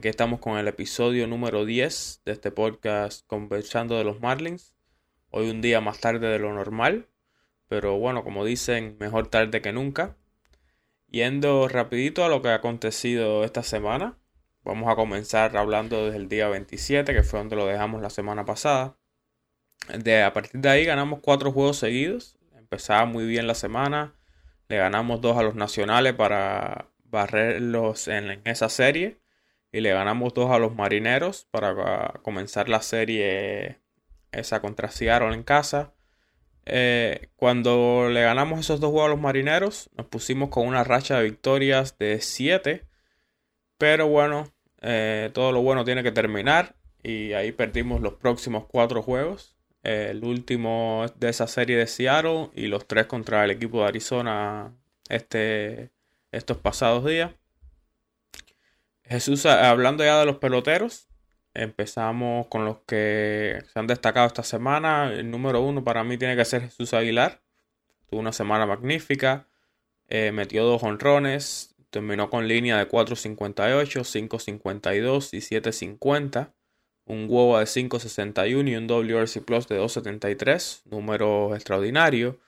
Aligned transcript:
Aquí 0.00 0.08
estamos 0.08 0.40
con 0.40 0.56
el 0.56 0.66
episodio 0.66 1.26
número 1.26 1.66
10 1.66 2.22
de 2.24 2.32
este 2.32 2.50
podcast 2.50 3.26
conversando 3.26 3.98
de 3.98 4.04
los 4.04 4.18
Marlins. 4.18 4.74
Hoy 5.28 5.50
un 5.50 5.60
día 5.60 5.82
más 5.82 6.00
tarde 6.00 6.26
de 6.28 6.38
lo 6.38 6.54
normal, 6.54 7.06
pero 7.68 7.98
bueno, 7.98 8.24
como 8.24 8.46
dicen, 8.46 8.96
mejor 8.98 9.26
tarde 9.26 9.60
que 9.60 9.74
nunca. 9.74 10.16
Yendo 11.10 11.68
rapidito 11.68 12.24
a 12.24 12.30
lo 12.30 12.40
que 12.40 12.48
ha 12.48 12.54
acontecido 12.54 13.44
esta 13.44 13.62
semana, 13.62 14.16
vamos 14.64 14.90
a 14.90 14.96
comenzar 14.96 15.54
hablando 15.58 16.06
desde 16.06 16.16
el 16.16 16.30
día 16.30 16.48
27, 16.48 17.12
que 17.12 17.22
fue 17.22 17.40
donde 17.40 17.56
lo 17.56 17.66
dejamos 17.66 18.00
la 18.00 18.08
semana 18.08 18.46
pasada. 18.46 18.96
De, 19.98 20.22
a 20.22 20.32
partir 20.32 20.62
de 20.62 20.70
ahí 20.70 20.86
ganamos 20.86 21.20
cuatro 21.20 21.52
juegos 21.52 21.76
seguidos, 21.76 22.38
empezaba 22.56 23.04
muy 23.04 23.26
bien 23.26 23.46
la 23.46 23.54
semana, 23.54 24.14
le 24.66 24.78
ganamos 24.78 25.20
dos 25.20 25.36
a 25.36 25.42
los 25.42 25.56
nacionales 25.56 26.14
para 26.14 26.88
barrerlos 27.04 28.08
en, 28.08 28.40
esa 28.46 28.70
serie 28.70 29.19
y 29.72 29.80
le 29.80 29.92
ganamos 29.92 30.34
dos 30.34 30.50
a 30.50 30.58
los 30.58 30.74
marineros 30.74 31.46
para 31.50 32.14
comenzar 32.22 32.68
la 32.68 32.82
serie 32.82 33.80
esa 34.32 34.60
contra 34.60 34.90
Seattle 34.90 35.34
en 35.34 35.42
casa. 35.42 35.92
Eh, 36.66 37.28
cuando 37.36 38.08
le 38.10 38.22
ganamos 38.22 38.60
esos 38.60 38.80
dos 38.80 38.90
juegos 38.90 39.08
a 39.08 39.10
los 39.14 39.20
marineros, 39.20 39.90
nos 39.96 40.06
pusimos 40.06 40.50
con 40.50 40.66
una 40.66 40.84
racha 40.84 41.18
de 41.18 41.24
victorias 41.24 41.98
de 41.98 42.20
7. 42.20 42.86
Pero 43.78 44.08
bueno, 44.08 44.52
eh, 44.82 45.30
todo 45.32 45.52
lo 45.52 45.62
bueno 45.62 45.84
tiene 45.84 46.02
que 46.02 46.12
terminar. 46.12 46.76
Y 47.02 47.32
ahí 47.32 47.52
perdimos 47.52 48.00
los 48.00 48.14
próximos 48.14 48.66
cuatro 48.66 49.02
juegos. 49.02 49.56
el 49.82 50.24
último 50.24 51.06
de 51.16 51.30
esa 51.30 51.46
serie 51.46 51.76
de 51.76 51.86
Seattle 51.86 52.50
y 52.54 52.66
los 52.66 52.86
tres 52.86 53.06
contra 53.06 53.44
el 53.44 53.50
equipo 53.50 53.80
de 53.80 53.88
Arizona 53.88 54.74
este, 55.08 55.90
estos 56.32 56.58
pasados 56.58 57.04
días. 57.06 57.32
Jesús, 59.10 59.44
hablando 59.44 60.04
ya 60.04 60.20
de 60.20 60.24
los 60.24 60.36
peloteros, 60.36 61.08
empezamos 61.52 62.46
con 62.46 62.64
los 62.64 62.78
que 62.86 63.58
se 63.72 63.78
han 63.80 63.88
destacado 63.88 64.28
esta 64.28 64.44
semana. 64.44 65.12
El 65.12 65.32
número 65.32 65.60
uno 65.62 65.82
para 65.82 66.04
mí 66.04 66.16
tiene 66.16 66.36
que 66.36 66.44
ser 66.44 66.62
Jesús 66.62 66.94
Aguilar. 66.94 67.42
Tuvo 68.08 68.20
una 68.20 68.32
semana 68.32 68.66
magnífica. 68.66 69.48
Eh, 70.08 70.30
metió 70.30 70.64
dos 70.64 70.84
honrones. 70.84 71.74
Terminó 71.90 72.30
con 72.30 72.46
línea 72.46 72.78
de 72.78 72.88
4.58, 72.88 74.28
5.52 74.28 75.34
y 75.34 75.38
7.50. 75.38 76.52
Un 77.06 77.26
huevo 77.28 77.58
de 77.58 77.64
5.61 77.64 78.68
y 78.68 78.76
un 78.76 78.86
WRC 78.86 79.44
Plus 79.44 79.66
de 79.66 79.80
2.73. 79.80 80.82
Número 80.84 81.56
extraordinario 81.56 82.38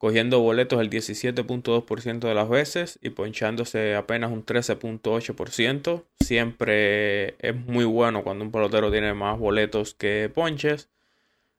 cogiendo 0.00 0.40
boletos 0.40 0.80
el 0.80 0.88
17.2% 0.88 2.20
de 2.20 2.34
las 2.34 2.48
veces 2.48 2.98
y 3.02 3.10
ponchándose 3.10 3.94
apenas 3.94 4.32
un 4.32 4.46
13.8%. 4.46 6.04
Siempre 6.20 7.36
es 7.38 7.54
muy 7.54 7.84
bueno 7.84 8.24
cuando 8.24 8.42
un 8.46 8.50
pelotero 8.50 8.90
tiene 8.90 9.12
más 9.12 9.38
boletos 9.38 9.92
que 9.92 10.30
ponches. 10.34 10.88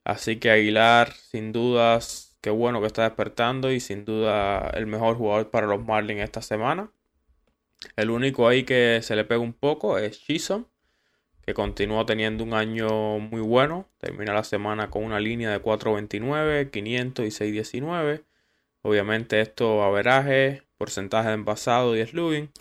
Así 0.04 0.38
que 0.38 0.50
Aguilar, 0.50 1.14
sin 1.14 1.52
dudas, 1.52 2.36
qué 2.42 2.50
bueno 2.50 2.82
que 2.82 2.88
está 2.88 3.04
despertando 3.04 3.72
y 3.72 3.80
sin 3.80 4.06
duda 4.06 4.72
el 4.74 4.88
mejor 4.88 5.18
jugador 5.18 5.52
para 5.52 5.68
los 5.68 5.86
Marlins 5.86 6.22
esta 6.24 6.42
semana. 6.42 6.90
El 7.96 8.10
único 8.10 8.48
ahí 8.48 8.64
que 8.64 9.02
se 9.04 9.16
le 9.16 9.24
pega 9.24 9.40
un 9.40 9.54
poco 9.54 10.00
es 10.00 10.20
Chisholm, 10.20 10.66
que 11.46 11.54
continúa 11.54 12.08
teniendo 12.08 12.44
un 12.44 12.56
año 12.56 13.20
muy 13.20 13.42
bueno. 13.42 13.88
Termina 14.00 14.34
la 14.34 14.44
semana 14.44 14.90
con 14.90 15.04
una 15.04 15.20
línea 15.20 15.52
de 15.52 15.62
4.29, 15.62 16.72
500 16.72 17.24
y 17.24 17.30
6.19. 17.30 18.24
Obviamente 18.84 19.42
esto 19.42 19.84
averaje, 19.84 20.64
porcentaje 20.78 21.30
de 21.30 21.36
envasado 21.36 21.96
y 21.96 22.06
slugging. 22.06 22.52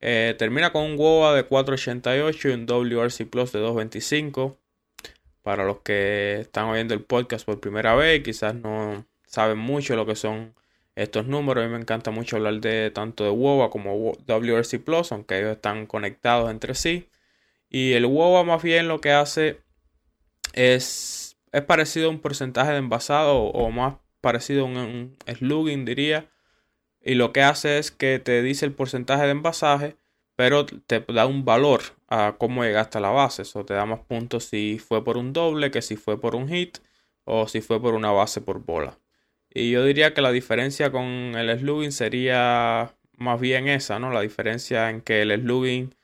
Eh, 0.00 0.34
termina 0.38 0.72
con 0.72 0.82
un 0.82 0.96
WOA 0.98 1.34
de 1.34 1.48
4.88 1.48 2.50
y 2.50 2.52
un 2.52 2.66
WRC 2.66 3.26
Plus 3.30 3.52
de 3.52 3.60
2.25. 3.60 4.56
Para 5.42 5.64
los 5.64 5.80
que 5.80 6.40
están 6.40 6.66
oyendo 6.66 6.94
el 6.94 7.04
podcast 7.04 7.46
por 7.46 7.60
primera 7.60 7.94
vez, 7.94 8.22
quizás 8.22 8.54
no 8.54 9.06
saben 9.26 9.58
mucho 9.58 9.94
lo 9.96 10.06
que 10.06 10.16
son 10.16 10.54
estos 10.96 11.26
números. 11.26 11.64
A 11.64 11.68
mí 11.68 11.72
me 11.72 11.80
encanta 11.80 12.10
mucho 12.10 12.36
hablar 12.36 12.60
de 12.60 12.90
tanto 12.90 13.24
de 13.24 13.30
WOA 13.30 13.70
como 13.70 14.12
WRC 14.26 14.80
Plus, 14.84 15.12
aunque 15.12 15.38
ellos 15.38 15.52
están 15.52 15.86
conectados 15.86 16.50
entre 16.50 16.74
sí. 16.74 17.08
Y 17.70 17.92
el 17.92 18.06
WOA 18.06 18.44
más 18.44 18.62
bien 18.62 18.88
lo 18.88 19.00
que 19.00 19.12
hace 19.12 19.60
es, 20.54 21.36
es 21.52 21.62
parecido 21.62 22.08
a 22.08 22.10
un 22.10 22.20
porcentaje 22.20 22.72
de 22.72 22.78
envasado 22.78 23.38
o 23.38 23.70
más 23.70 23.94
parecido 24.26 24.62
a 24.62 24.68
un, 24.68 25.16
slugging, 25.26 25.84
diría. 25.84 26.28
Y 27.00 27.14
lo 27.14 27.32
que 27.32 27.42
hace 27.42 27.78
es 27.78 27.92
que 27.92 28.18
te 28.18 28.42
dice 28.42 28.66
el 28.66 28.72
porcentaje 28.72 29.22
de 29.24 29.30
envasaje, 29.30 29.96
pero 30.34 30.66
te 30.66 30.98
da 31.08 31.26
un 31.26 31.44
valor 31.44 31.82
a 32.08 32.34
cómo 32.36 32.64
llegaste 32.64 32.98
a 32.98 33.00
la 33.02 33.10
base. 33.10 33.42
Eso 33.42 33.64
te 33.64 33.74
da 33.74 33.86
más 33.86 34.00
puntos 34.00 34.46
si 34.46 34.80
fue 34.80 35.04
por 35.04 35.16
un 35.16 35.32
doble 35.32 35.70
que 35.70 35.80
si 35.80 35.94
fue 35.94 36.20
por 36.20 36.34
un 36.34 36.48
hit 36.48 36.78
o 37.24 37.46
si 37.46 37.60
fue 37.60 37.80
por 37.80 37.94
una 37.94 38.10
base 38.10 38.40
por 38.40 38.64
bola. 38.64 38.98
Y 39.48 39.70
yo 39.70 39.84
diría 39.84 40.12
que 40.12 40.22
la 40.22 40.32
diferencia 40.32 40.90
con 40.90 41.04
el 41.04 41.56
slugging 41.56 41.92
sería 41.92 42.96
más 43.16 43.40
bien 43.40 43.68
esa, 43.68 44.00
¿no? 44.00 44.10
La 44.10 44.22
diferencia 44.22 44.90
en 44.90 45.02
que 45.02 45.22
el 45.22 45.40
slugging 45.40 45.94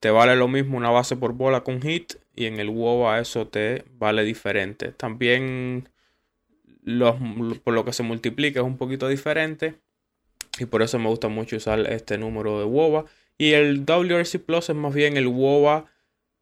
te 0.00 0.10
vale 0.10 0.36
lo 0.36 0.48
mismo 0.48 0.76
una 0.76 0.90
base 0.90 1.16
por 1.16 1.32
bola 1.32 1.62
con 1.62 1.80
hit 1.80 2.16
y 2.36 2.44
en 2.44 2.60
el 2.60 2.68
WOBA 2.68 3.20
eso 3.20 3.48
te 3.48 3.84
vale 3.92 4.22
diferente. 4.22 4.92
También 4.92 5.88
por 6.84 7.74
lo 7.74 7.84
que 7.84 7.92
se 7.92 8.02
multiplica 8.02 8.60
es 8.60 8.66
un 8.66 8.76
poquito 8.76 9.08
diferente. 9.08 9.76
Y 10.58 10.66
por 10.66 10.82
eso 10.82 10.98
me 10.98 11.08
gusta 11.08 11.28
mucho 11.28 11.56
usar 11.56 11.80
este 11.90 12.18
número 12.18 12.58
de 12.58 12.64
WOBA. 12.64 13.04
Y 13.38 13.52
el 13.52 13.84
WRC 13.84 14.38
Plus 14.38 14.70
es 14.70 14.76
más 14.76 14.94
bien 14.94 15.16
el 15.16 15.26
WOBA 15.26 15.86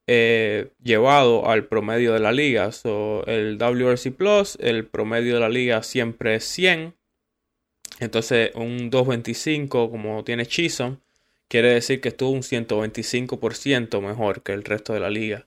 eh, 0.07 0.71
llevado 0.83 1.49
al 1.49 1.65
promedio 1.67 2.13
de 2.13 2.21
la 2.21 2.33
liga. 2.33 2.71
el 3.27 3.59
WRC 3.59 4.13
Plus, 4.13 4.59
el 4.61 4.85
promedio 4.87 5.35
de 5.35 5.41
la 5.41 5.49
liga 5.49 5.83
siempre 5.83 6.35
es 6.35 6.45
100. 6.45 6.95
Entonces 8.01 8.51
un 8.55 8.91
225 8.91 9.91
como 9.91 10.25
tiene 10.25 10.47
Chisholm 10.47 10.99
quiere 11.49 11.75
decir 11.75 12.01
que 12.01 12.09
estuvo 12.09 12.31
un 12.31 12.41
125% 12.41 14.01
mejor 14.01 14.43
que 14.43 14.53
el 14.53 14.65
resto 14.65 14.95
de 14.95 15.01
la 15.01 15.11
liga 15.11 15.47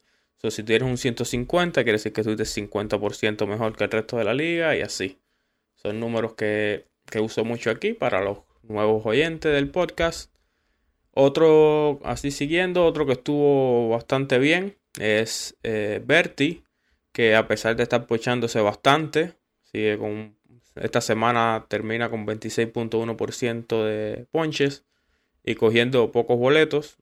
si 0.52 0.64
tienes 0.64 0.88
un 0.88 0.98
150, 0.98 1.84
quiere 1.84 1.94
decir 1.94 2.14
que 2.14 2.22
estuviste 2.22 2.44
50% 2.44 3.48
mejor 3.48 3.76
que 3.76 3.84
el 3.86 3.92
resto 3.92 4.18
de 4.18 4.24
la 4.24 4.34
liga 4.34 4.76
y 4.76 4.82
así. 4.82 5.20
Son 5.76 6.00
números 6.00 6.34
que, 6.34 6.86
uso 7.22 7.46
mucho 7.46 7.70
aquí 7.70 7.94
para 7.94 8.22
los 8.22 8.40
nuevos 8.64 9.06
oyentes 9.06 9.54
del 9.54 9.70
podcast. 9.70 10.34
Otro, 11.12 12.00
así 12.04 12.32
siguiendo, 12.32 12.86
otro 12.86 13.06
que 13.06 13.14
estuvo 13.14 13.90
bastante 13.90 14.40
bien 14.40 14.78
es 15.00 15.58
eh, 15.64 16.02
Berti, 16.04 16.64
que 17.12 17.36
a 17.36 17.48
pesar 17.48 17.76
de 17.76 17.84
estar 17.84 18.08
pochándose 18.08 18.60
bastante, 18.60 19.34
sigue 19.64 19.98
con, 19.98 20.36
esta 20.76 21.00
semana 21.00 21.66
termina 21.70 22.10
con 22.10 22.28
26.1% 22.28 23.84
de 23.84 24.26
ponches 24.32 24.84
y 25.44 25.56
cogiendo 25.56 26.12
pocos 26.12 26.38
boletos. 26.38 26.98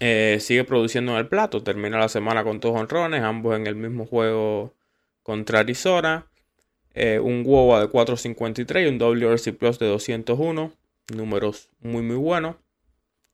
Eh, 0.00 0.38
sigue 0.40 0.64
produciendo 0.64 1.12
en 1.12 1.18
el 1.18 1.28
plato. 1.28 1.62
Termina 1.62 1.98
la 1.98 2.08
semana 2.08 2.44
con 2.44 2.60
dos 2.60 2.78
honrones, 2.78 3.22
ambos 3.22 3.56
en 3.56 3.66
el 3.66 3.74
mismo 3.74 4.06
juego 4.06 4.74
contra 5.22 5.60
Arizona. 5.60 6.26
Eh, 6.94 7.18
un 7.18 7.44
WOA 7.44 7.80
de 7.80 7.88
453 7.88 8.86
y 8.86 8.88
un 8.88 8.98
WRC 8.98 9.52
Plus 9.52 9.78
de 9.78 9.86
201. 9.86 10.72
Números 11.14 11.70
muy, 11.80 12.02
muy 12.02 12.16
buenos. 12.16 12.56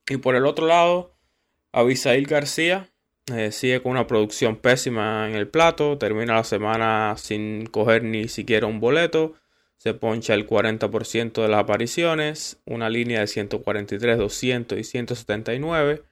Y 0.09 0.19
por 0.19 0.37
el 0.37 0.47
otro 0.47 0.67
lado, 0.67 1.15
Abisail 1.73 2.27
García 2.27 2.91
eh, 3.33 3.53
sigue 3.53 3.83
con 3.83 3.93
una 3.93 4.07
producción 4.07 4.57
pésima 4.57 5.29
en 5.29 5.35
el 5.35 5.49
plato. 5.49 5.99
Termina 5.99 6.35
la 6.35 6.45
semana 6.45 7.15
sin 7.17 7.67
coger 7.67 8.05
ni 8.05 8.29
siquiera 8.29 8.67
un 8.67 8.81
boleto. 8.81 9.35
Se 9.77 9.93
poncha 9.93 10.35
el 10.35 10.47
40% 10.47 11.43
de 11.43 11.49
las 11.49 11.61
apariciones. 11.61 12.61
Una 12.65 12.89
línea 12.89 13.21
de 13.21 13.27
143, 13.27 14.19
200 14.19 14.79
y 14.79 14.85
179 14.85 16.03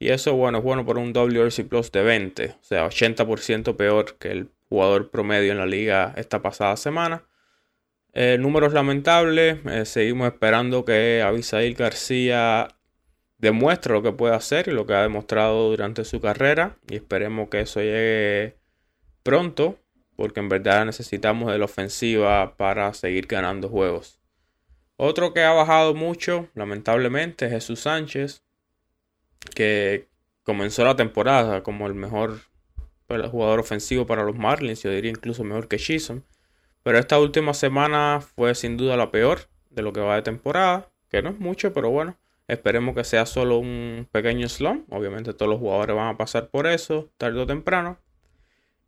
y 0.00 0.08
eso, 0.08 0.34
bueno, 0.34 0.58
es 0.58 0.64
bueno 0.64 0.86
por 0.86 0.96
un 0.96 1.12
WRC 1.12 1.68
Plus 1.68 1.92
de 1.92 2.02
20, 2.02 2.56
o 2.58 2.64
sea, 2.64 2.86
80% 2.86 3.76
peor 3.76 4.16
que 4.16 4.30
el 4.30 4.48
jugador 4.70 5.10
promedio 5.10 5.52
en 5.52 5.58
la 5.58 5.66
liga 5.66 6.14
esta 6.16 6.40
pasada 6.40 6.78
semana. 6.78 7.24
Eh, 8.14 8.38
números 8.40 8.72
lamentables, 8.72 9.58
eh, 9.66 9.84
seguimos 9.84 10.26
esperando 10.26 10.86
que 10.86 11.22
Abisail 11.22 11.74
García 11.74 12.68
demuestre 13.36 13.92
lo 13.92 14.02
que 14.02 14.12
puede 14.12 14.34
hacer 14.34 14.68
y 14.68 14.72
lo 14.72 14.86
que 14.86 14.94
ha 14.94 15.02
demostrado 15.02 15.68
durante 15.68 16.04
su 16.06 16.18
carrera 16.18 16.78
y 16.88 16.96
esperemos 16.96 17.50
que 17.50 17.60
eso 17.60 17.80
llegue 17.80 18.56
pronto 19.22 19.78
porque 20.16 20.40
en 20.40 20.48
verdad 20.48 20.86
necesitamos 20.86 21.52
de 21.52 21.58
la 21.58 21.66
ofensiva 21.66 22.56
para 22.56 22.94
seguir 22.94 23.26
ganando 23.26 23.68
juegos. 23.68 24.18
Otro 24.96 25.34
que 25.34 25.42
ha 25.42 25.52
bajado 25.52 25.94
mucho, 25.94 26.48
lamentablemente, 26.54 27.46
es 27.46 27.52
Jesús 27.52 27.80
Sánchez 27.80 28.42
que 29.54 30.08
comenzó 30.42 30.84
la 30.84 30.96
temporada 30.96 31.62
como 31.62 31.86
el 31.86 31.94
mejor 31.94 32.40
jugador 33.08 33.58
ofensivo 33.58 34.06
para 34.06 34.22
los 34.22 34.36
Marlins, 34.36 34.82
yo 34.82 34.90
diría 34.90 35.10
incluso 35.10 35.42
mejor 35.44 35.68
que 35.68 35.78
Chisholm. 35.78 36.22
Pero 36.82 36.98
esta 36.98 37.18
última 37.18 37.54
semana 37.54 38.20
fue 38.20 38.54
sin 38.54 38.76
duda 38.76 38.96
la 38.96 39.10
peor 39.10 39.48
de 39.70 39.82
lo 39.82 39.92
que 39.92 40.00
va 40.00 40.16
de 40.16 40.22
temporada, 40.22 40.88
que 41.10 41.22
no 41.22 41.30
es 41.30 41.38
mucho, 41.38 41.72
pero 41.72 41.90
bueno, 41.90 42.16
Esperemos 42.50 42.96
que 42.96 43.04
sea 43.04 43.26
solo 43.26 43.58
un 43.58 44.08
pequeño 44.10 44.48
slump. 44.48 44.92
Obviamente 44.92 45.32
todos 45.32 45.48
los 45.48 45.60
jugadores 45.60 45.94
van 45.94 46.08
a 46.08 46.16
pasar 46.16 46.48
por 46.48 46.66
eso, 46.66 47.08
tarde 47.16 47.38
o 47.40 47.46
temprano. 47.46 47.96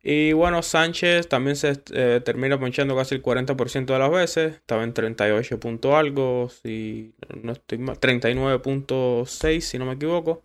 Y 0.05 0.33
bueno, 0.33 0.61
Sánchez 0.61 1.29
también 1.29 1.55
se 1.55 1.81
eh, 1.93 2.21
termina 2.23 2.59
ponchando 2.59 2.93
casi 2.95 3.15
el 3.15 3.23
40% 3.23 3.85
de 3.85 3.99
las 3.99 4.11
veces. 4.11 4.55
Estaba 4.55 4.83
en 4.83 4.93
38 4.93 5.59
punto 5.61 5.95
algo, 5.95 6.49
si 6.49 7.13
no 7.41 7.53
estoy 7.53 7.77
39.6 7.79 9.61
si 9.61 9.77
no 9.79 9.85
me 9.85 9.93
equivoco. 9.93 10.43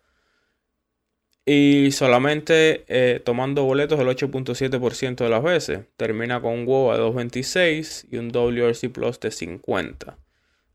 Y 1.44 1.90
solamente 1.93 2.84
eh, 2.88 3.20
tomando 3.20 3.64
boletos 3.64 3.99
el 3.99 4.06
8.7% 4.06 5.16
de 5.16 5.28
las 5.28 5.43
veces. 5.43 5.81
Termina 5.96 6.40
con 6.40 6.52
un 6.52 6.61
a 6.93 6.99
2.26 6.99 8.06
y 8.12 8.19
un 8.19 8.28
WRC 8.31 8.90
Plus 8.93 9.19
de 9.19 9.31
50. 9.32 10.19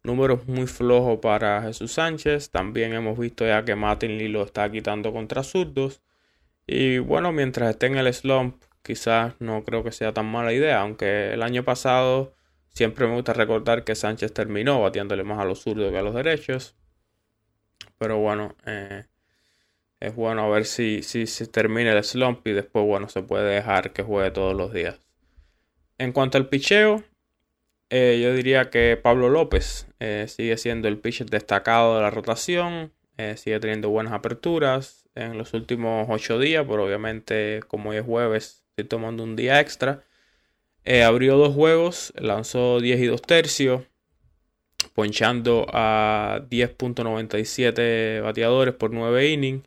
Números 0.03 0.47
muy 0.47 0.67
flojos 0.67 1.19
para 1.19 1.61
Jesús 1.61 1.93
Sánchez. 1.93 2.49
También 2.49 2.93
hemos 2.93 3.17
visto 3.17 3.45
ya 3.45 3.63
que 3.63 3.75
Martin 3.75 4.17
Lee 4.17 4.27
lo 4.27 4.43
está 4.43 4.69
quitando 4.69 5.13
contra 5.13 5.43
zurdos. 5.43 6.01
Y 6.67 6.97
bueno, 6.97 7.31
mientras 7.31 7.69
esté 7.69 7.85
en 7.87 7.97
el 7.97 8.13
slump, 8.13 8.55
quizás 8.83 9.33
no 9.39 9.63
creo 9.63 9.83
que 9.83 9.91
sea 9.91 10.13
tan 10.13 10.27
mala 10.27 10.53
idea. 10.53 10.81
Aunque 10.81 11.33
el 11.33 11.41
año 11.41 11.63
pasado 11.63 12.35
siempre 12.69 13.07
me 13.07 13.15
gusta 13.15 13.33
recordar 13.33 13.83
que 13.83 13.95
Sánchez 13.95 14.33
terminó 14.33 14.81
batiéndole 14.81 15.23
más 15.23 15.39
a 15.39 15.45
los 15.45 15.61
zurdos 15.61 15.91
que 15.91 15.97
a 15.97 16.03
los 16.03 16.13
derechos. 16.13 16.75
Pero 17.97 18.19
bueno, 18.19 18.55
eh, 18.65 19.05
es 19.99 20.15
bueno 20.15 20.43
a 20.43 20.49
ver 20.49 20.65
si, 20.65 21.01
si 21.01 21.25
se 21.25 21.47
termina 21.47 21.93
el 21.93 22.03
slump 22.03 22.45
y 22.45 22.51
después, 22.51 22.85
bueno, 22.85 23.09
se 23.09 23.23
puede 23.23 23.55
dejar 23.55 23.93
que 23.93 24.03
juegue 24.03 24.31
todos 24.31 24.53
los 24.53 24.73
días. 24.73 24.99
En 25.97 26.11
cuanto 26.11 26.37
al 26.37 26.49
picheo, 26.49 27.03
eh, 27.89 28.19
yo 28.21 28.33
diría 28.33 28.69
que 28.69 28.99
Pablo 29.01 29.29
López 29.29 29.87
eh, 29.99 30.25
sigue 30.27 30.57
siendo 30.57 30.87
el 30.87 30.97
pitcher 30.97 31.29
destacado 31.29 31.95
de 31.95 32.01
la 32.01 32.09
rotación, 32.09 32.91
eh, 33.17 33.37
sigue 33.37 33.59
teniendo 33.59 33.89
buenas 33.91 34.13
aperturas 34.13 35.07
en 35.13 35.37
los 35.37 35.53
últimos 35.53 36.07
ocho 36.09 36.39
días, 36.39 36.65
pero 36.67 36.85
obviamente 36.85 37.61
como 37.67 37.91
hoy 37.91 37.97
es 37.97 38.05
jueves, 38.05 38.62
estoy 38.75 38.89
tomando 38.89 39.23
un 39.23 39.35
día 39.35 39.59
extra. 39.59 40.03
abrió 41.05 41.37
dos 41.37 41.53
juegos, 41.53 42.11
lanzó 42.17 42.79
10 42.79 43.01
y 43.01 43.05
2 43.05 43.21
tercios, 43.21 43.83
ponchando 44.93 45.67
a 45.71 46.41
10.97 46.49 48.21
bateadores 48.23 48.73
por 48.73 48.91
9 48.91 49.29
innings 49.29 49.63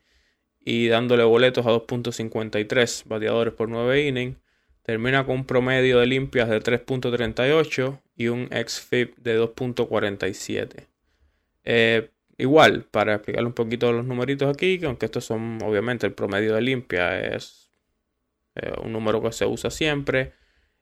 y 0.60 0.88
dándole 0.88 1.22
boletos 1.22 1.66
a 1.66 1.70
2.53 1.70 3.04
bateadores 3.06 3.54
por 3.54 3.68
9 3.68 4.08
innings. 4.08 4.36
Termina 4.82 5.24
con 5.24 5.36
un 5.36 5.46
promedio 5.46 6.00
de 6.00 6.06
limpias 6.06 6.48
de 6.48 6.60
3.38 6.60 8.00
y 8.16 8.28
un 8.28 8.48
XFIP 8.48 9.16
de 9.18 9.40
2.47. 9.40 10.86
Eh, 11.64 12.10
igual, 12.38 12.84
para 12.90 13.14
explicarle 13.14 13.48
un 13.48 13.52
poquito 13.52 13.92
los 13.92 14.04
numeritos 14.04 14.48
aquí, 14.48 14.80
aunque 14.84 15.06
estos 15.06 15.24
son 15.24 15.58
obviamente 15.62 16.06
el 16.06 16.12
promedio 16.12 16.54
de 16.54 16.60
limpia, 16.60 17.20
es 17.20 17.65
eh, 18.56 18.72
un 18.82 18.92
número 18.92 19.22
que 19.22 19.32
se 19.32 19.46
usa 19.46 19.70
siempre. 19.70 20.32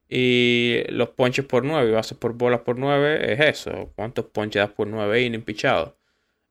Y 0.09 0.83
los 0.89 1.11
ponches 1.11 1.45
por 1.45 1.65
9 1.65 1.89
y 1.89 1.93
bases 1.93 2.17
por 2.19 2.35
bolas 2.35 2.61
por 2.61 2.79
9 2.79 3.33
es 3.33 3.41
eso. 3.41 3.93
¿Cuántos 3.97 4.27
ponches 4.27 4.61
das 4.61 4.71
por 4.71 4.87
9 4.87 5.23
innings 5.23 5.45
pichados? 5.45 5.95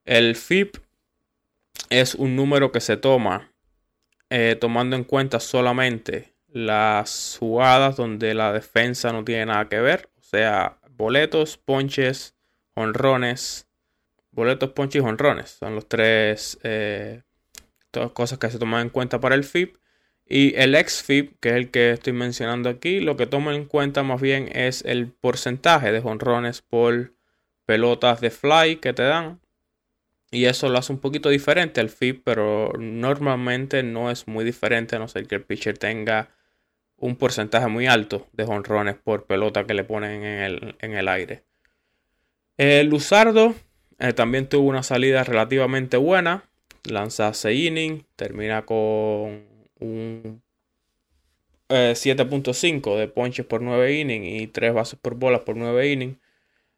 El 0.04 0.36
FIP 0.36 0.76
es 1.90 2.14
un 2.14 2.36
número 2.36 2.72
que 2.72 2.80
se 2.80 2.96
toma 2.96 3.52
eh, 4.30 4.56
tomando 4.60 4.96
en 4.96 5.04
cuenta 5.04 5.40
solamente 5.40 6.34
las 6.48 7.36
jugadas 7.38 7.96
donde 7.96 8.34
la 8.34 8.52
defensa 8.52 9.12
no 9.12 9.24
tiene 9.24 9.46
nada 9.46 9.68
que 9.68 9.80
ver. 9.80 10.08
O 10.18 10.22
sea, 10.22 10.78
boletos, 10.90 11.56
ponches, 11.56 12.34
honrones. 12.74 13.68
Boletos, 14.30 14.70
ponches 14.70 15.02
y 15.02 15.06
honrones. 15.06 15.50
Son 15.50 15.74
los 15.74 15.88
tres 15.88 16.58
eh, 16.64 17.22
todas 17.90 18.10
cosas 18.10 18.38
que 18.38 18.50
se 18.50 18.58
toman 18.58 18.82
en 18.82 18.90
cuenta 18.90 19.20
para 19.20 19.34
el 19.34 19.44
FIP. 19.44 19.76
Y 20.26 20.54
el 20.56 20.74
ex-FIP, 20.74 21.38
que 21.40 21.50
es 21.50 21.54
el 21.56 21.70
que 21.70 21.90
estoy 21.92 22.12
mencionando 22.12 22.70
aquí, 22.70 23.00
lo 23.00 23.16
que 23.16 23.26
toma 23.26 23.54
en 23.54 23.66
cuenta 23.66 24.02
más 24.02 24.20
bien 24.20 24.48
es 24.54 24.82
el 24.86 25.08
porcentaje 25.08 25.92
de 25.92 25.98
honrones 25.98 26.62
por 26.62 27.14
pelotas 27.66 28.20
de 28.20 28.30
fly 28.30 28.76
que 28.76 28.92
te 28.92 29.02
dan. 29.02 29.40
Y 30.30 30.46
eso 30.46 30.68
lo 30.68 30.78
hace 30.78 30.92
un 30.92 30.98
poquito 30.98 31.28
diferente 31.28 31.80
al 31.80 31.90
FIP, 31.90 32.22
pero 32.24 32.72
normalmente 32.78 33.82
no 33.82 34.10
es 34.10 34.26
muy 34.26 34.44
diferente 34.44 34.96
a 34.96 34.98
no 34.98 35.08
ser 35.08 35.26
que 35.26 35.36
el 35.36 35.42
pitcher 35.42 35.78
tenga 35.78 36.30
un 36.96 37.16
porcentaje 37.16 37.68
muy 37.68 37.86
alto 37.86 38.26
de 38.32 38.44
jonrones 38.44 38.96
por 38.96 39.26
pelota 39.26 39.64
que 39.64 39.74
le 39.74 39.84
ponen 39.84 40.24
en 40.24 40.94
el, 40.94 41.08
aire. 41.08 41.44
El 42.56 42.88
Luzardo 42.88 43.54
eh, 43.98 44.12
también 44.12 44.48
tuvo 44.48 44.68
una 44.68 44.82
salida 44.82 45.22
relativamente 45.22 45.98
buena. 45.98 46.44
Lanza 46.84 47.32
6 47.32 47.68
innings, 47.68 48.04
termina 48.16 48.62
con 48.62 49.53
un 49.80 50.42
7.5 51.68 52.96
eh, 52.96 53.00
de 53.00 53.08
ponches 53.08 53.46
por 53.46 53.62
9 53.62 53.92
innings 54.00 54.42
y 54.42 54.46
3 54.46 54.74
bases 54.74 54.98
por 54.98 55.16
bolas 55.16 55.42
por 55.42 55.56
9 55.56 55.90
innings. 55.90 56.18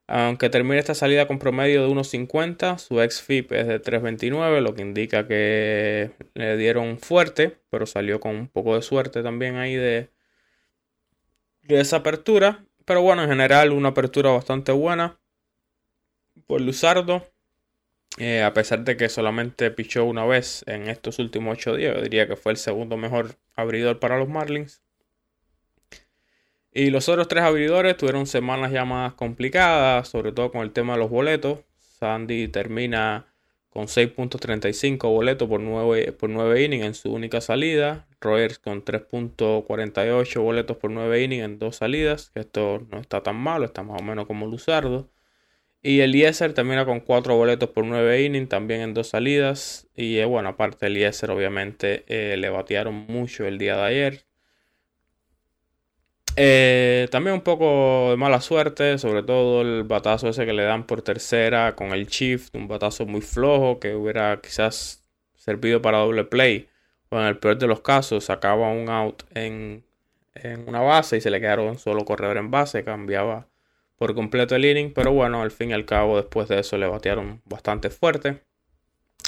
Aunque 0.08 0.50
termine 0.50 0.78
esta 0.78 0.94
salida 0.94 1.26
con 1.26 1.40
promedio 1.40 1.82
de 1.82 1.88
1.50, 1.92 2.78
su 2.78 3.00
ex-FIP 3.00 3.50
es 3.52 3.66
de 3.66 3.82
3.29, 3.82 4.60
lo 4.60 4.74
que 4.74 4.82
indica 4.82 5.26
que 5.26 6.12
le 6.34 6.56
dieron 6.56 6.98
fuerte, 6.98 7.58
pero 7.70 7.86
salió 7.86 8.20
con 8.20 8.36
un 8.36 8.48
poco 8.48 8.76
de 8.76 8.82
suerte 8.82 9.24
también 9.24 9.56
ahí 9.56 9.74
de, 9.74 10.10
esa 11.68 11.96
apertura. 11.98 12.64
Pero 12.84 13.02
bueno, 13.02 13.24
en 13.24 13.28
general 13.28 13.72
una 13.72 13.88
apertura 13.90 14.30
bastante 14.30 14.70
buena 14.70 15.18
por 16.46 16.60
Luzardo. 16.60 17.26
Eh, 18.18 18.42
a 18.42 18.52
pesar 18.54 18.84
de 18.84 18.96
que 18.96 19.08
solamente 19.08 19.70
pichó 19.70 20.04
una 20.04 20.24
vez 20.24 20.64
en 20.66 20.88
estos 20.88 21.18
últimos 21.18 21.58
8 21.58 21.76
días, 21.76 21.96
yo 21.96 22.02
diría 22.02 22.26
que 22.26 22.36
fue 22.36 22.52
el 22.52 22.58
segundo 22.58 22.96
mejor 22.96 23.36
abridor 23.54 23.98
para 24.00 24.18
los 24.18 24.28
Marlins. 24.28 24.82
Y 26.72 26.90
los 26.90 27.08
otros 27.08 27.26
tres 27.28 27.42
abridores 27.42 27.96
tuvieron 27.96 28.26
semanas 28.26 28.70
ya 28.70 28.84
más 28.84 29.14
complicadas, 29.14 30.08
sobre 30.08 30.32
todo 30.32 30.52
con 30.52 30.60
el 30.62 30.72
tema 30.72 30.92
de 30.92 30.98
los 30.98 31.10
boletos. 31.10 31.60
Sandy 31.78 32.48
termina 32.48 33.26
con 33.70 33.86
6.35 33.86 35.08
boletos 35.10 35.48
por 35.48 35.60
9, 35.60 36.12
por 36.12 36.28
9 36.28 36.62
innings 36.62 36.84
en 36.84 36.94
su 36.94 37.12
única 37.12 37.40
salida. 37.40 38.06
Royers 38.20 38.58
con 38.58 38.84
3.48 38.84 40.40
boletos 40.42 40.76
por 40.76 40.90
9 40.90 41.22
innings 41.22 41.44
en 41.44 41.58
dos 41.58 41.76
salidas. 41.76 42.30
Esto 42.34 42.86
no 42.90 42.98
está 42.98 43.22
tan 43.22 43.36
malo, 43.36 43.64
está 43.64 43.82
más 43.82 44.00
o 44.00 44.04
menos 44.04 44.26
como 44.26 44.46
Luzardo. 44.46 45.08
Y 45.86 46.00
Eliezer 46.00 46.52
termina 46.52 46.84
con 46.84 46.98
4 46.98 47.36
boletos 47.36 47.68
por 47.70 47.84
9 47.84 48.24
innings, 48.24 48.48
también 48.48 48.80
en 48.80 48.92
dos 48.92 49.10
salidas. 49.10 49.86
Y 49.94 50.18
eh, 50.18 50.24
bueno, 50.24 50.48
aparte 50.48 50.86
Eliezer 50.86 51.30
obviamente 51.30 52.04
eh, 52.08 52.36
le 52.36 52.50
batearon 52.50 53.06
mucho 53.06 53.46
el 53.46 53.56
día 53.56 53.76
de 53.76 53.82
ayer. 53.82 54.24
Eh, 56.34 57.06
también 57.12 57.34
un 57.34 57.42
poco 57.42 58.10
de 58.10 58.16
mala 58.16 58.40
suerte, 58.40 58.98
sobre 58.98 59.22
todo 59.22 59.62
el 59.62 59.84
batazo 59.84 60.28
ese 60.28 60.44
que 60.44 60.52
le 60.52 60.64
dan 60.64 60.88
por 60.88 61.02
tercera 61.02 61.76
con 61.76 61.92
el 61.92 62.08
shift, 62.08 62.56
un 62.56 62.66
batazo 62.66 63.06
muy 63.06 63.20
flojo 63.20 63.78
que 63.78 63.94
hubiera 63.94 64.40
quizás 64.42 65.04
servido 65.36 65.80
para 65.82 65.98
doble 65.98 66.24
play. 66.24 66.68
O 67.10 67.20
en 67.20 67.26
el 67.26 67.38
peor 67.38 67.58
de 67.58 67.68
los 67.68 67.80
casos, 67.82 68.24
sacaba 68.24 68.72
un 68.72 68.88
out 68.88 69.22
en, 69.36 69.84
en 70.34 70.68
una 70.68 70.80
base 70.80 71.18
y 71.18 71.20
se 71.20 71.30
le 71.30 71.40
quedaron 71.40 71.78
solo 71.78 72.04
corredor 72.04 72.38
en 72.38 72.50
base, 72.50 72.82
cambiaba 72.82 73.46
por 73.96 74.14
completo 74.14 74.54
el 74.54 74.64
inning, 74.64 74.92
pero 74.92 75.12
bueno, 75.12 75.42
al 75.42 75.50
fin 75.50 75.70
y 75.70 75.72
al 75.72 75.84
cabo 75.84 76.16
después 76.16 76.48
de 76.48 76.60
eso 76.60 76.76
le 76.76 76.86
batearon 76.86 77.40
bastante 77.44 77.90
fuerte. 77.90 78.42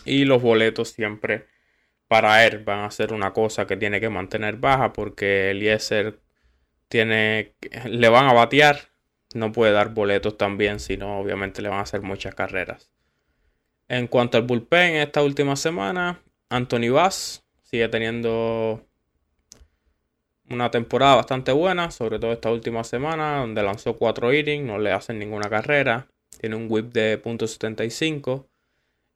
Y 0.05 0.25
los 0.25 0.43
boletos 0.43 0.91
siempre 0.91 1.47
para 2.07 2.47
él 2.47 2.65
van 2.65 2.81
a 2.81 2.91
ser 2.91 3.13
una 3.13 3.33
cosa 3.33 3.67
que 3.67 3.77
tiene 3.77 4.01
que 4.01 4.09
mantener 4.09 4.57
baja 4.57 4.93
porque 4.93 5.51
Eliezer 5.51 6.21
tiene, 6.89 7.55
le 7.87 8.09
van 8.09 8.27
a 8.27 8.33
batear, 8.33 8.91
no 9.35 9.53
puede 9.53 9.73
dar 9.73 9.93
boletos 9.93 10.37
también, 10.39 10.81
sino 10.81 11.19
obviamente 11.21 11.63
le 11.63 11.69
van 11.69 11.81
a 11.81 11.83
hacer 11.83 12.03
muchas 12.03 12.35
carreras. 12.35 12.91
En 13.89 14.07
cuanto 14.07 14.37
al 14.39 14.45
bullpen, 14.45 14.97
esta 14.97 15.23
última 15.23 15.57
semana, 15.57 16.23
Anthony 16.49 16.91
Bass 16.91 17.45
sigue 17.63 17.89
teniendo 17.89 18.87
una 20.51 20.71
temporada 20.71 21.17
bastante 21.17 21.53
buena, 21.53 21.91
sobre 21.91 22.19
todo 22.19 22.33
esta 22.33 22.51
última 22.51 22.85
semana, 22.85 23.39
donde 23.39 23.63
lanzó 23.63 23.97
4 23.97 24.33
innings, 24.35 24.67
no 24.67 24.79
le 24.79 24.93
hacen 24.93 25.19
ninguna 25.19 25.49
carrera, 25.49 26.07
tiene 26.41 26.57
un 26.57 26.67
whip 26.71 26.93
de 26.93 27.23
.75 27.23 28.47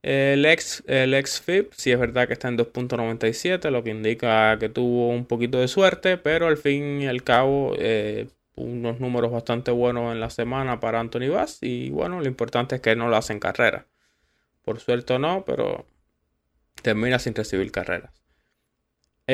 el 0.03 0.45
ex, 0.47 0.83
el 0.89 1.15
ex 1.15 1.41
FIP, 1.41 1.73
sí 1.75 1.93
es 1.93 1.99
verdad 1.99 2.27
que 2.27 2.33
está 2.33 2.49
en 2.49 2.59
2.97, 2.59 3.71
lo 3.71 3.85
que 3.85 3.91
indica 3.91 4.59
que 4.59 4.69
tuvo 4.69 5.09
un 5.11 5.27
poquito 5.27 5.59
de 5.59 5.69
suerte, 5.69 6.17
pero 6.17 6.49
al 6.49 6.57
fin 6.57 7.01
y 7.03 7.07
al 7.07 7.23
cabo, 7.23 7.75
eh, 7.79 8.29
unos 8.57 8.99
números 8.99 9.31
bastante 9.31 9.71
buenos 9.71 10.13
en 10.13 10.19
la 10.21 10.31
semana 10.31 10.81
para 10.81 10.99
Anthony 10.99 11.29
Bass. 11.31 11.59
Y 11.63 11.91
bueno, 11.91 12.21
lo 12.21 12.27
importante 12.27 12.77
es 12.77 12.81
que 12.81 12.97
no 12.97 13.09
lo 13.09 13.17
hacen 13.17 13.39
carrera. 13.39 13.87
Por 14.65 14.81
suerte 14.81 15.19
no, 15.21 15.45
pero 15.45 15.87
termina 16.83 17.19
sin 17.21 17.35
recibir 17.35 17.71
carreras. 17.71 18.22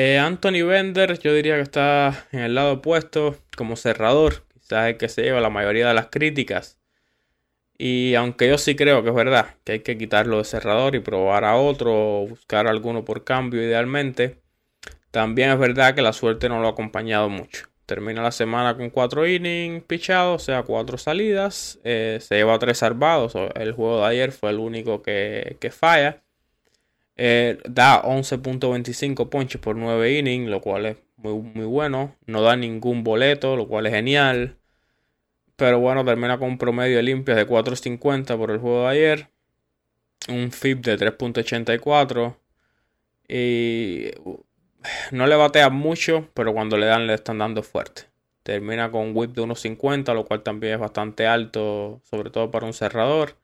Eh, 0.01 0.17
Anthony 0.17 0.65
Bender, 0.65 1.19
yo 1.19 1.33
diría 1.33 1.55
que 1.55 1.61
está 1.61 2.25
en 2.31 2.39
el 2.39 2.55
lado 2.55 2.75
opuesto 2.75 3.35
como 3.57 3.75
cerrador, 3.75 4.45
quizás 4.53 4.87
el 4.87 4.95
que 4.97 5.09
se 5.09 5.23
lleva 5.23 5.41
la 5.41 5.49
mayoría 5.49 5.89
de 5.89 5.93
las 5.93 6.07
críticas 6.07 6.79
Y 7.77 8.15
aunque 8.15 8.47
yo 8.47 8.57
sí 8.57 8.77
creo 8.77 9.03
que 9.03 9.09
es 9.09 9.15
verdad 9.15 9.55
que 9.65 9.73
hay 9.73 9.79
que 9.81 9.97
quitarlo 9.97 10.37
de 10.37 10.45
cerrador 10.45 10.95
y 10.95 11.01
probar 11.01 11.43
a 11.43 11.57
otro 11.57 12.21
o 12.21 12.27
buscar 12.27 12.67
alguno 12.67 13.03
por 13.03 13.25
cambio 13.25 13.61
idealmente, 13.61 14.39
también 15.11 15.49
es 15.51 15.59
verdad 15.59 15.95
que 15.95 16.01
la 16.01 16.13
suerte 16.13 16.47
no 16.47 16.61
lo 16.61 16.67
ha 16.69 16.71
acompañado 16.71 17.27
mucho. 17.27 17.67
Termina 17.85 18.23
la 18.23 18.31
semana 18.31 18.77
con 18.77 18.91
cuatro 18.91 19.27
innings 19.27 19.83
pichados, 19.83 20.43
o 20.43 20.45
sea, 20.45 20.63
cuatro 20.63 20.97
salidas. 20.97 21.77
Eh, 21.83 22.19
se 22.21 22.35
lleva 22.35 22.57
tres 22.57 22.77
salvados. 22.77 23.33
El 23.55 23.73
juego 23.73 23.99
de 23.99 24.07
ayer 24.07 24.31
fue 24.31 24.51
el 24.51 24.59
único 24.59 25.01
que, 25.01 25.73
falla. 25.77 26.23
Eh, 27.21 27.57
da 27.67 28.01
11.25 28.01 29.27
ponches 29.27 29.59
por 29.59 29.75
9 29.75 30.19
innings, 30.19 30.49
lo 30.49 30.61
cual 30.61 30.85
es 30.85 30.97
muy, 31.17 31.33
muy 31.33 31.65
bueno. 31.65 32.15
No 32.25 32.41
da 32.41 32.55
ningún 32.55 33.03
boleto, 33.03 33.57
lo 33.57 33.67
cual 33.67 33.87
es 33.87 33.93
genial. 33.93 34.57
Pero 35.57 35.81
bueno, 35.81 36.05
termina 36.05 36.39
con 36.39 36.47
un 36.47 36.57
promedio 36.57 36.95
de 36.95 37.03
limpias 37.03 37.35
de 37.35 37.45
4.50 37.45 38.37
por 38.37 38.51
el 38.51 38.59
juego 38.59 38.83
de 38.83 38.87
ayer. 38.87 39.29
Un 40.29 40.49
FIP 40.53 40.79
de 40.85 40.97
3.84. 40.97 42.37
Y 43.27 44.11
no 45.11 45.27
le 45.27 45.35
batea 45.35 45.69
mucho, 45.69 46.29
pero 46.33 46.53
cuando 46.53 46.77
le 46.77 46.85
dan 46.85 47.05
le 47.05 47.15
están 47.15 47.39
dando 47.39 47.63
fuerte. 47.63 48.03
Termina 48.43 48.91
con 48.91 49.07
un 49.07 49.11
whip 49.13 49.31
de 49.31 49.41
1.50, 49.41 50.13
lo 50.13 50.23
cual 50.23 50.41
también 50.41 50.75
es 50.75 50.79
bastante 50.79 51.27
alto, 51.27 52.01
sobre 52.09 52.29
todo 52.29 52.49
para 52.49 52.65
un 52.65 52.73
cerrador. 52.73 53.35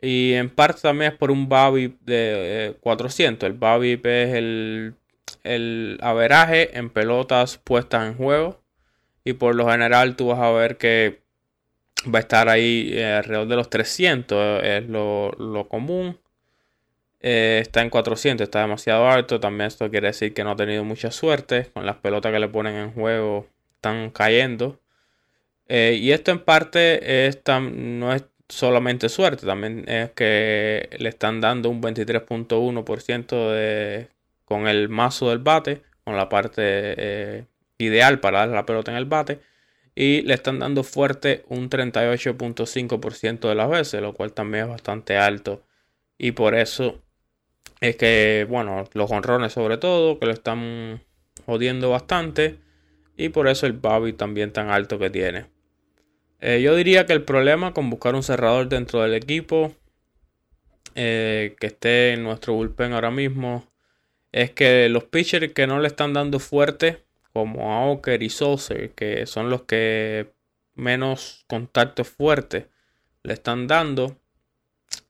Y 0.00 0.34
en 0.34 0.50
parte 0.50 0.82
también 0.82 1.12
es 1.12 1.18
por 1.18 1.30
un 1.30 1.48
BABIP 1.48 2.00
de 2.02 2.76
400. 2.80 3.46
Eh, 3.46 3.52
el 3.52 3.58
BABIP 3.58 4.06
es 4.06 4.34
el, 4.34 4.94
el 5.44 5.98
averaje 6.02 6.76
en 6.76 6.90
pelotas 6.90 7.58
puestas 7.58 8.06
en 8.06 8.16
juego. 8.16 8.62
Y 9.24 9.34
por 9.34 9.54
lo 9.54 9.68
general 9.68 10.16
tú 10.16 10.28
vas 10.28 10.40
a 10.40 10.50
ver 10.52 10.76
que 10.76 11.22
va 12.14 12.18
a 12.18 12.22
estar 12.22 12.48
ahí 12.48 12.90
eh, 12.92 13.04
alrededor 13.04 13.48
de 13.48 13.56
los 13.56 13.70
300. 13.70 14.62
Es 14.62 14.88
lo, 14.88 15.32
lo 15.32 15.68
común. 15.68 16.18
Eh, 17.20 17.58
está 17.62 17.82
en 17.82 17.90
400, 17.90 18.44
está 18.44 18.60
demasiado 18.60 19.08
alto. 19.08 19.40
También 19.40 19.68
esto 19.68 19.90
quiere 19.90 20.08
decir 20.08 20.34
que 20.34 20.44
no 20.44 20.52
ha 20.52 20.56
tenido 20.56 20.84
mucha 20.84 21.10
suerte. 21.10 21.70
Con 21.72 21.86
las 21.86 21.96
pelotas 21.96 22.32
que 22.32 22.38
le 22.38 22.48
ponen 22.48 22.76
en 22.76 22.92
juego 22.92 23.48
están 23.74 24.10
cayendo. 24.10 24.80
Eh, 25.68 25.98
y 26.00 26.12
esto 26.12 26.30
en 26.30 26.40
parte 26.40 27.26
es 27.26 27.40
no 27.46 28.14
es 28.14 28.24
solamente 28.48 29.08
suerte, 29.08 29.46
también 29.46 29.84
es 29.88 30.10
que 30.12 30.88
le 30.98 31.08
están 31.08 31.40
dando 31.40 31.68
un 31.70 31.82
23.1% 31.82 33.50
de, 33.52 34.08
con 34.44 34.68
el 34.68 34.88
mazo 34.88 35.30
del 35.30 35.38
bate, 35.38 35.82
con 36.04 36.16
la 36.16 36.28
parte 36.28 36.62
eh, 36.62 37.44
ideal 37.78 38.20
para 38.20 38.40
dar 38.40 38.48
la 38.48 38.66
pelota 38.66 38.90
en 38.90 38.96
el 38.98 39.06
bate. 39.06 39.40
Y 39.94 40.22
le 40.22 40.34
están 40.34 40.58
dando 40.58 40.84
fuerte 40.84 41.44
un 41.48 41.70
38.5% 41.70 43.48
de 43.48 43.54
las 43.54 43.70
veces, 43.70 44.02
lo 44.02 44.12
cual 44.12 44.32
también 44.32 44.64
es 44.64 44.70
bastante 44.70 45.16
alto. 45.16 45.62
Y 46.18 46.32
por 46.32 46.54
eso 46.54 47.02
es 47.80 47.96
que, 47.96 48.46
bueno, 48.48 48.84
los 48.92 49.10
honrones 49.10 49.52
sobre 49.52 49.78
todo, 49.78 50.18
que 50.18 50.26
lo 50.26 50.32
están 50.32 51.02
jodiendo 51.46 51.90
bastante. 51.90 52.58
Y 53.16 53.30
por 53.30 53.48
eso 53.48 53.66
el 53.66 53.72
Bobby 53.72 54.12
también 54.12 54.52
tan 54.52 54.70
alto 54.70 54.98
que 54.98 55.08
tiene. 55.10 55.55
Eh, 56.40 56.60
yo 56.62 56.74
diría 56.76 57.06
que 57.06 57.12
el 57.12 57.22
problema 57.22 57.72
con 57.72 57.90
buscar 57.90 58.14
un 58.14 58.22
cerrador 58.22 58.68
dentro 58.68 59.02
del 59.02 59.14
equipo 59.14 59.74
eh, 60.94 61.56
que 61.58 61.68
esté 61.68 62.12
en 62.12 62.22
nuestro 62.22 62.54
bullpen 62.54 62.92
ahora 62.92 63.10
mismo 63.10 63.66
es 64.32 64.50
que 64.50 64.88
los 64.88 65.04
pitchers 65.04 65.52
que 65.52 65.66
no 65.66 65.80
le 65.80 65.88
están 65.88 66.12
dando 66.12 66.38
fuerte, 66.38 67.04
como 67.32 67.72
Aoker 67.72 68.22
y 68.22 68.30
Saucer, 68.30 68.90
que 68.90 69.26
son 69.26 69.50
los 69.50 69.62
que 69.62 70.32
menos 70.74 71.44
contacto 71.48 72.04
fuerte 72.04 72.68
le 73.22 73.32
están 73.32 73.66
dando, 73.66 74.18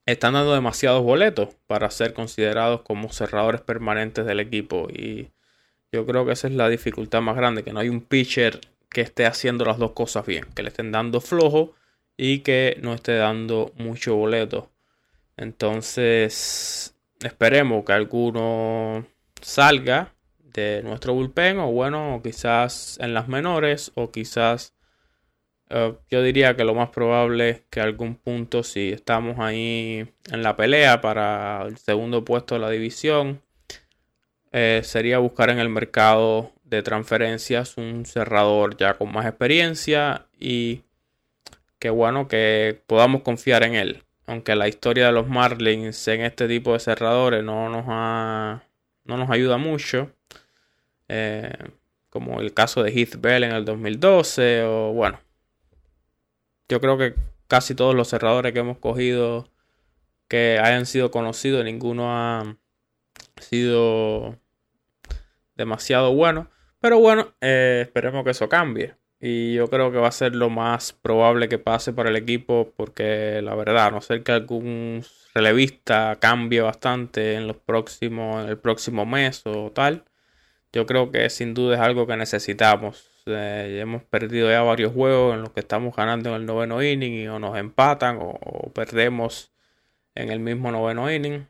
están 0.07 0.35
dando 0.35 0.55
demasiados 0.55 1.03
boletos 1.03 1.57
para 1.67 1.91
ser 1.91 2.15
considerados 2.15 2.83
como 2.83 3.13
cerradores 3.13 3.61
permanentes 3.61 4.25
del 4.27 4.41
equipo. 4.41 4.89
Y 4.91 5.31
yo 5.93 6.07
creo 6.07 6.25
que 6.25 6.33
esa 6.33 6.47
es 6.49 6.55
la 6.55 6.69
dificultad 6.69 7.21
más 7.21 7.37
grande, 7.37 7.65
que 7.65 7.73
no 7.73 7.81
hay 7.81 7.89
un 7.89 8.01
pitcher 8.01 8.61
que 8.97 9.03
esté 9.03 9.27
haciendo 9.27 9.67
las 9.67 9.77
dos 9.77 9.93
cosas 9.93 10.25
bien, 10.25 10.47
que 10.55 10.63
le 10.63 10.71
estén 10.71 10.91
dando 10.91 11.21
flojo 11.21 11.75
y 12.17 12.39
que 12.39 12.79
no 12.81 12.95
esté 12.95 13.15
dando 13.15 13.75
mucho 13.77 14.17
boleto. 14.17 14.71
Entonces, 15.37 16.97
esperemos 17.23 17.85
que 17.85 17.93
alguno 17.93 19.07
salga 19.43 20.15
de 20.39 20.81
nuestro 20.83 21.13
bullpen 21.13 21.59
o 21.59 21.71
bueno, 21.73 22.23
quizás 22.25 22.99
en 22.99 23.13
las 23.13 23.29
menores 23.29 23.93
o 23.97 24.11
quizás 24.11 24.75
eh, 25.69 25.95
yo 26.09 26.23
diría 26.23 26.57
que 26.57 26.65
lo 26.65 26.75
más 26.75 26.89
probable 26.89 27.51
es 27.51 27.63
que 27.69 27.83
algún 27.83 28.15
punto, 28.15 28.63
si 28.63 28.93
estamos 28.93 29.39
ahí 29.41 30.11
en 30.33 30.43
la 30.43 30.57
pelea 30.57 31.03
para 31.03 31.67
el 31.67 31.77
segundo 31.77 32.25
puesto 32.25 32.55
de 32.55 32.63
la 32.63 32.71
división, 32.71 33.43
eh, 34.53 34.81
sería 34.85 35.19
buscar 35.19 35.51
en 35.51 35.59
el 35.59 35.69
mercado 35.69 36.56
de 36.67 36.83
transferencias 36.83 37.77
un 37.79 38.05
cerrador 38.07 38.77
ya 38.77 38.95
con 38.95 39.13
más 39.13 39.27
experiencia 39.27 40.27
y 40.39 40.83
que 41.79 41.91
bueno 41.91 42.29
que 42.29 42.83
podamos 42.87 43.23
confiar 43.23 43.63
en 43.63 43.75
él. 43.75 44.03
Aunque 44.27 44.57
la 44.57 44.69
historia 44.69 45.07
de 45.07 45.13
los 45.13 45.29
Marlins 45.29 46.07
en 46.09 46.23
este 46.23 46.49
tipo 46.49 46.73
de 46.73 46.81
cerradores 46.81 47.45
no 47.45 47.69
nos, 47.69 47.87
no 47.87 49.17
nos 49.17 49.31
ayuda 49.31 49.57
mucho. 49.57 50.11
Eh, 51.09 51.53
como 52.11 52.41
el 52.41 52.53
caso 52.53 52.83
de 52.83 52.91
Heath 52.91 53.17
Bell 53.21 53.45
en 53.45 53.53
el 53.53 53.65
2012 53.65 54.65
o 54.65 54.93
bueno 54.93 55.21
yo 56.69 56.81
creo 56.81 56.99
que 56.99 57.15
casi 57.47 57.75
todos 57.75 57.95
los 57.95 58.09
cerradores 58.09 58.53
que 58.53 58.59
hemos 58.59 58.79
cogido 58.79 59.49
que 60.29 60.59
hayan 60.61 60.87
sido 60.87 61.11
conocidos, 61.11 61.65
ninguno 61.65 62.11
ha 62.11 62.57
sido 63.41 64.37
demasiado 65.55 66.13
bueno. 66.13 66.51
Pero 66.81 66.99
bueno, 67.01 67.35
eh, 67.41 67.81
esperemos 67.83 68.25
que 68.25 68.31
eso 68.31 68.49
cambie. 68.49 68.95
Y 69.19 69.55
yo 69.55 69.69
creo 69.69 69.91
que 69.91 69.99
va 69.99 70.09
a 70.09 70.13
ser 70.13 70.35
lo 70.37 70.51
más 70.51 70.93
probable 70.93 71.49
que 71.49 71.59
pase 71.59 71.93
para 71.93 72.11
el 72.11 72.17
equipo. 72.17 72.73
Porque 72.77 73.41
la 73.43 73.55
verdad, 73.55 73.87
a 73.87 73.91
no 73.91 74.01
ser 74.01 74.23
que 74.23 74.33
algún 74.33 75.05
relevista 75.35 76.19
cambie 76.21 76.61
bastante 76.61 77.35
en 77.35 77.47
los 77.47 77.57
próximos, 77.57 78.49
el 78.49 78.59
próximo 78.59 79.07
mes 79.07 79.43
o 79.47 79.71
tal. 79.73 80.05
Yo 80.73 80.87
creo 80.87 81.11
que 81.11 81.31
sin 81.31 81.55
duda 81.55 81.77
es 81.77 81.81
algo 81.81 82.07
que 82.07 82.17
necesitamos. 82.17 83.11
Eh, 83.27 83.79
hemos 83.81 84.05
perdido 84.05 84.51
ya 84.51 84.63
varios 84.63 84.93
juegos 84.93 85.35
en 85.35 85.43
los 85.43 85.51
que 85.51 85.61
estamos 85.61 85.97
ganando 85.97 86.31
en 86.31 86.37
el 86.37 86.47
noveno 86.47 86.83
inning 86.83 87.13
y 87.15 87.29
o 87.29 87.39
nos 87.39 87.57
empatan 87.59 88.19
o, 88.21 88.71
perdemos 88.75 89.53
en 90.15 90.31
el 90.31 90.39
mismo 90.41 90.71
noveno 90.71 91.11
inning. 91.11 91.49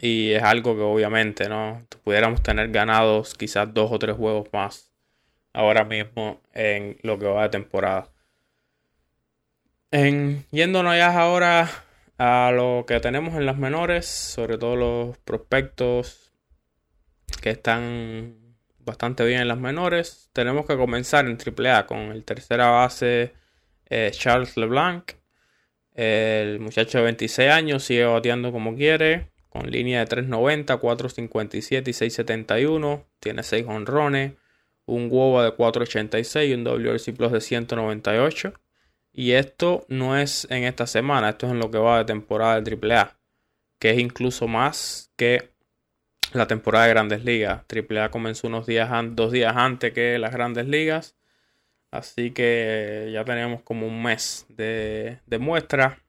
Y 0.00 0.32
es 0.32 0.42
algo 0.42 0.76
que 0.76 0.82
obviamente 0.82 1.48
no 1.48 1.86
pudiéramos 2.04 2.42
tener 2.42 2.70
ganados 2.70 3.34
quizás 3.34 3.72
dos 3.72 3.90
o 3.90 3.98
tres 3.98 4.16
juegos 4.16 4.48
más 4.52 4.90
ahora 5.52 5.84
mismo 5.84 6.42
en 6.52 6.98
lo 7.02 7.18
que 7.18 7.26
va 7.26 7.44
de 7.44 7.48
temporada. 7.48 8.10
En, 9.90 10.44
yéndonos 10.50 10.96
ya 10.96 11.18
ahora 11.18 11.70
a 12.18 12.50
lo 12.54 12.84
que 12.86 13.00
tenemos 13.00 13.34
en 13.34 13.46
las 13.46 13.56
menores, 13.56 14.06
sobre 14.06 14.58
todo 14.58 14.76
los 14.76 15.18
prospectos 15.18 16.32
que 17.40 17.50
están 17.50 18.36
bastante 18.80 19.24
bien 19.24 19.40
en 19.40 19.48
las 19.48 19.58
menores. 19.58 20.30
Tenemos 20.32 20.66
que 20.66 20.76
comenzar 20.76 21.26
en 21.26 21.38
AAA 21.38 21.86
con 21.86 21.98
el 21.98 22.24
tercera 22.24 22.70
base 22.70 23.32
eh, 23.88 24.10
Charles 24.12 24.56
LeBlanc. 24.56 25.12
El 25.94 26.60
muchacho 26.60 26.98
de 26.98 27.04
26 27.04 27.50
años 27.50 27.84
sigue 27.84 28.04
bateando 28.04 28.52
como 28.52 28.74
quiere, 28.74 29.30
con 29.56 29.70
línea 29.70 30.00
de 30.00 30.06
390, 30.06 30.76
457 30.76 31.90
y 31.90 31.92
671. 31.92 33.04
Tiene 33.20 33.42
6 33.42 33.66
honrones, 33.68 34.32
un 34.84 35.08
WOBA 35.10 35.44
de 35.44 35.50
486 35.52 36.50
y 36.50 36.54
un 36.54 36.64
WRC 36.64 37.16
Plus 37.16 37.32
de 37.32 37.40
198. 37.40 38.52
Y 39.12 39.32
esto 39.32 39.86
no 39.88 40.18
es 40.18 40.46
en 40.50 40.64
esta 40.64 40.86
semana, 40.86 41.30
esto 41.30 41.46
es 41.46 41.52
en 41.52 41.58
lo 41.58 41.70
que 41.70 41.78
va 41.78 41.98
de 41.98 42.04
temporada 42.04 42.60
de 42.60 42.76
AAA, 42.76 43.16
que 43.78 43.90
es 43.90 43.98
incluso 43.98 44.46
más 44.46 45.10
que 45.16 45.52
la 46.32 46.46
temporada 46.46 46.84
de 46.84 46.90
Grandes 46.90 47.24
Ligas. 47.24 47.62
AAA 47.68 48.10
comenzó 48.10 48.46
unos 48.46 48.66
días 48.66 48.90
dos 49.12 49.32
días 49.32 49.54
antes 49.56 49.92
que 49.92 50.18
las 50.18 50.32
Grandes 50.32 50.68
Ligas. 50.68 51.16
Así 51.90 52.32
que 52.32 53.10
ya 53.12 53.24
tenemos 53.24 53.62
como 53.62 53.86
un 53.86 54.02
mes 54.02 54.46
de, 54.50 55.18
muestra. 55.40 56.02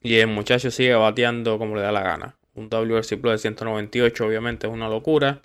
Y 0.00 0.16
el 0.16 0.28
muchacho 0.28 0.70
sigue 0.70 0.94
bateando 0.94 1.58
como 1.58 1.74
le 1.74 1.82
da 1.82 1.90
la 1.90 2.02
gana. 2.02 2.36
Un 2.54 2.68
WRC 2.68 3.20
Plus 3.20 3.32
de 3.32 3.38
198 3.38 4.26
obviamente 4.26 4.66
es 4.66 4.72
una 4.72 4.88
locura. 4.88 5.42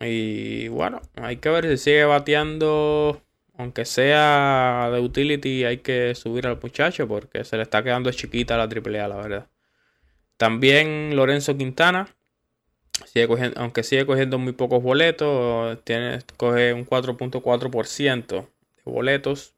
Y 0.00 0.68
bueno, 0.68 1.00
hay 1.16 1.38
que 1.38 1.48
ver 1.48 1.68
si 1.68 1.76
sigue 1.78 2.04
bateando. 2.04 3.22
Aunque 3.58 3.86
sea 3.86 4.90
de 4.92 5.00
utility, 5.00 5.64
hay 5.64 5.78
que 5.78 6.14
subir 6.14 6.46
al 6.46 6.60
muchacho 6.60 7.08
porque 7.08 7.42
se 7.44 7.56
le 7.56 7.62
está 7.62 7.82
quedando 7.82 8.10
chiquita 8.12 8.56
la 8.58 8.64
AAA, 8.64 9.08
la 9.08 9.16
verdad. 9.16 9.46
También 10.36 11.16
Lorenzo 11.16 11.56
Quintana 11.56 12.14
aunque 13.56 13.82
sigue 13.82 14.06
cogiendo 14.06 14.38
muy 14.38 14.52
pocos 14.52 14.82
boletos, 14.82 15.82
tiene, 15.84 16.20
coge 16.36 16.72
un 16.72 16.86
4.4% 16.86 18.26
de 18.26 18.82
boletos 18.84 19.54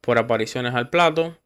por 0.00 0.18
apariciones 0.18 0.74
al 0.74 0.90
plato. 0.90 1.36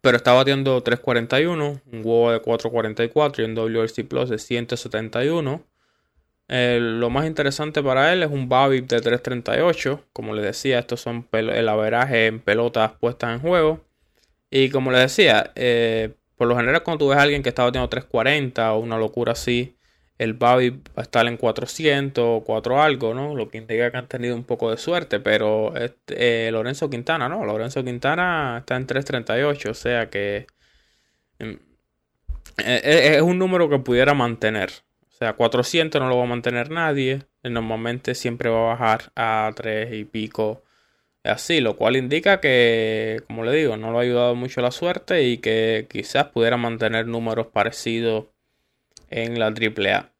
Pero 0.00 0.16
está 0.16 0.32
batiendo 0.32 0.80
341, 0.82 1.80
un 1.92 1.98
huevo 2.04 2.30
de 2.32 2.40
444 2.40 3.42
y 3.42 3.46
un 3.46 3.54
WRC 3.54 4.04
Plus 4.04 4.28
de 4.28 4.38
171. 4.38 5.62
lo 6.48 7.10
más 7.10 7.26
interesante 7.26 7.82
para 7.82 8.12
él 8.12 8.22
es 8.22 8.30
un 8.30 8.48
BABIP 8.48 8.88
de 8.88 9.00
338. 9.00 10.04
Como 10.12 10.34
les 10.34 10.44
decía, 10.44 10.78
estos 10.78 11.00
son 11.00 11.26
el 11.32 11.68
averaje 11.68 12.26
en 12.26 12.40
pelotas 12.40 12.92
puestas 12.92 13.34
en 13.34 13.40
juego. 13.40 13.80
Y 14.50 14.70
como 14.70 14.90
les 14.92 15.00
decía, 15.02 15.52
eh, 15.56 16.14
por 16.36 16.48
lo 16.48 16.56
general 16.56 16.82
cuando 16.82 17.04
tú 17.04 17.08
ves 17.10 17.18
a 17.18 17.22
alguien 17.22 17.42
que 17.42 17.50
está 17.50 17.64
batiendo 17.64 17.88
340 17.88 18.72
o 18.72 18.78
una 18.78 18.98
locura 18.98 19.32
así, 19.32 19.76
el 20.18 20.34
Babi 20.34 20.70
va 20.70 20.80
a 20.96 21.02
estar 21.02 21.26
en 21.26 21.36
400 21.36 22.24
o 22.26 22.44
4 22.44 22.82
algo, 22.82 23.14
¿no? 23.14 23.34
Lo 23.34 23.48
que 23.48 23.58
indica 23.58 23.90
que 23.90 23.96
han 23.96 24.08
tenido 24.08 24.34
un 24.34 24.44
poco 24.44 24.70
de 24.70 24.76
suerte, 24.76 25.20
pero 25.20 25.76
este, 25.76 26.48
eh, 26.48 26.52
Lorenzo 26.52 26.90
Quintana, 26.90 27.28
¿no? 27.28 27.44
Lorenzo 27.44 27.84
Quintana 27.84 28.58
está 28.58 28.76
en 28.76 28.86
338, 28.86 29.70
o 29.70 29.74
sea 29.74 30.10
que 30.10 30.46
mm, 31.38 31.44
eh, 31.44 32.80
eh, 32.84 33.16
es 33.16 33.22
un 33.22 33.38
número 33.38 33.68
que 33.68 33.78
pudiera 33.78 34.14
mantener. 34.14 34.70
O 35.08 35.10
sea, 35.18 35.34
400 35.34 36.00
no 36.00 36.08
lo 36.08 36.18
va 36.18 36.24
a 36.24 36.26
mantener 36.26 36.70
nadie. 36.70 37.22
Normalmente 37.42 38.14
siempre 38.14 38.50
va 38.50 38.72
a 38.72 38.74
bajar 38.74 39.12
a 39.16 39.50
3 39.54 39.92
y 39.94 40.04
pico 40.04 40.62
así, 41.24 41.60
lo 41.60 41.76
cual 41.76 41.96
indica 41.96 42.40
que, 42.40 43.22
como 43.26 43.44
le 43.44 43.52
digo, 43.52 43.76
no 43.76 43.90
lo 43.92 43.98
ha 43.98 44.02
ayudado 44.02 44.34
mucho 44.34 44.60
la 44.60 44.70
suerte 44.70 45.24
y 45.24 45.38
que 45.38 45.86
quizás 45.90 46.26
pudiera 46.28 46.56
mantener 46.56 47.06
números 47.06 47.48
parecidos 47.48 48.26
en 49.10 49.38
la 49.38 49.46
AAA. 49.46 50.12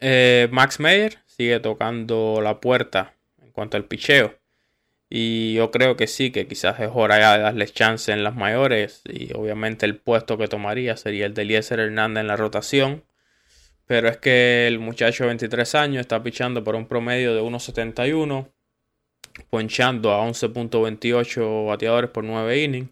Eh, 0.00 0.48
Max 0.50 0.80
Meyer 0.80 1.18
sigue 1.26 1.60
tocando 1.60 2.40
la 2.42 2.60
puerta 2.60 3.14
en 3.42 3.50
cuanto 3.52 3.76
al 3.76 3.84
picheo. 3.84 4.34
Y 5.08 5.54
yo 5.54 5.70
creo 5.70 5.96
que 5.96 6.06
sí, 6.06 6.30
que 6.30 6.46
quizás 6.48 6.80
es 6.80 6.90
hora 6.92 7.16
de 7.36 7.42
darles 7.42 7.72
chance 7.72 8.10
en 8.12 8.24
las 8.24 8.34
mayores. 8.34 9.02
Y 9.04 9.32
obviamente 9.34 9.86
el 9.86 9.96
puesto 9.96 10.36
que 10.38 10.48
tomaría 10.48 10.96
sería 10.96 11.26
el 11.26 11.34
de 11.34 11.42
Eliezer 11.42 11.80
Hernández 11.80 12.22
en 12.22 12.26
la 12.26 12.36
rotación. 12.36 13.04
Pero 13.86 14.08
es 14.08 14.16
que 14.16 14.66
el 14.66 14.78
muchacho 14.78 15.24
de 15.24 15.28
23 15.28 15.74
años 15.74 16.00
está 16.00 16.22
pichando 16.22 16.64
por 16.64 16.74
un 16.74 16.86
promedio 16.86 17.34
de 17.34 17.42
1.71, 17.42 18.48
ponchando 19.50 20.12
a 20.12 20.26
11.28 20.26 21.66
bateadores 21.66 22.10
por 22.10 22.24
9 22.24 22.62
innings, 22.62 22.90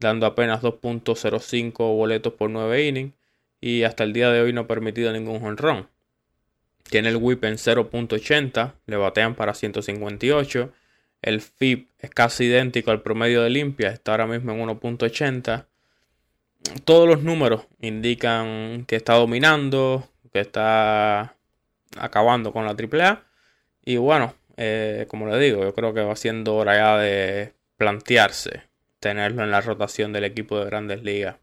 dando 0.00 0.26
apenas 0.26 0.60
2.05 0.60 1.72
boletos 1.96 2.32
por 2.34 2.50
9 2.50 2.86
innings 2.86 3.14
y 3.64 3.84
hasta 3.84 4.04
el 4.04 4.12
día 4.12 4.30
de 4.30 4.42
hoy 4.42 4.52
no 4.52 4.60
ha 4.60 4.66
permitido 4.66 5.10
ningún 5.10 5.40
jonrón. 5.40 5.88
Tiene 6.82 7.08
el 7.08 7.16
whip 7.16 7.44
en 7.44 7.54
0.80, 7.54 8.74
le 8.84 8.96
batean 8.98 9.34
para 9.34 9.54
158. 9.54 10.70
El 11.22 11.40
FIP 11.40 11.88
es 11.98 12.10
casi 12.10 12.44
idéntico 12.44 12.90
al 12.90 13.00
promedio 13.00 13.40
de 13.40 13.48
limpia, 13.48 13.88
está 13.88 14.10
ahora 14.10 14.26
mismo 14.26 14.52
en 14.52 14.60
1.80. 14.68 15.64
Todos 16.84 17.08
los 17.08 17.22
números 17.22 17.66
indican 17.80 18.84
que 18.84 18.96
está 18.96 19.14
dominando, 19.14 20.10
que 20.30 20.40
está 20.40 21.34
acabando 21.96 22.52
con 22.52 22.66
la 22.66 22.72
AAA. 22.72 23.24
Y 23.82 23.96
bueno, 23.96 24.34
eh, 24.58 25.06
como 25.08 25.26
le 25.26 25.38
digo, 25.38 25.62
yo 25.62 25.72
creo 25.72 25.94
que 25.94 26.02
va 26.02 26.16
siendo 26.16 26.54
hora 26.54 26.76
ya 26.76 26.98
de 26.98 27.54
plantearse 27.78 28.64
tenerlo 29.00 29.42
en 29.42 29.50
la 29.50 29.62
rotación 29.62 30.12
del 30.12 30.24
equipo 30.24 30.58
de 30.58 30.66
grandes 30.66 31.02
ligas 31.02 31.36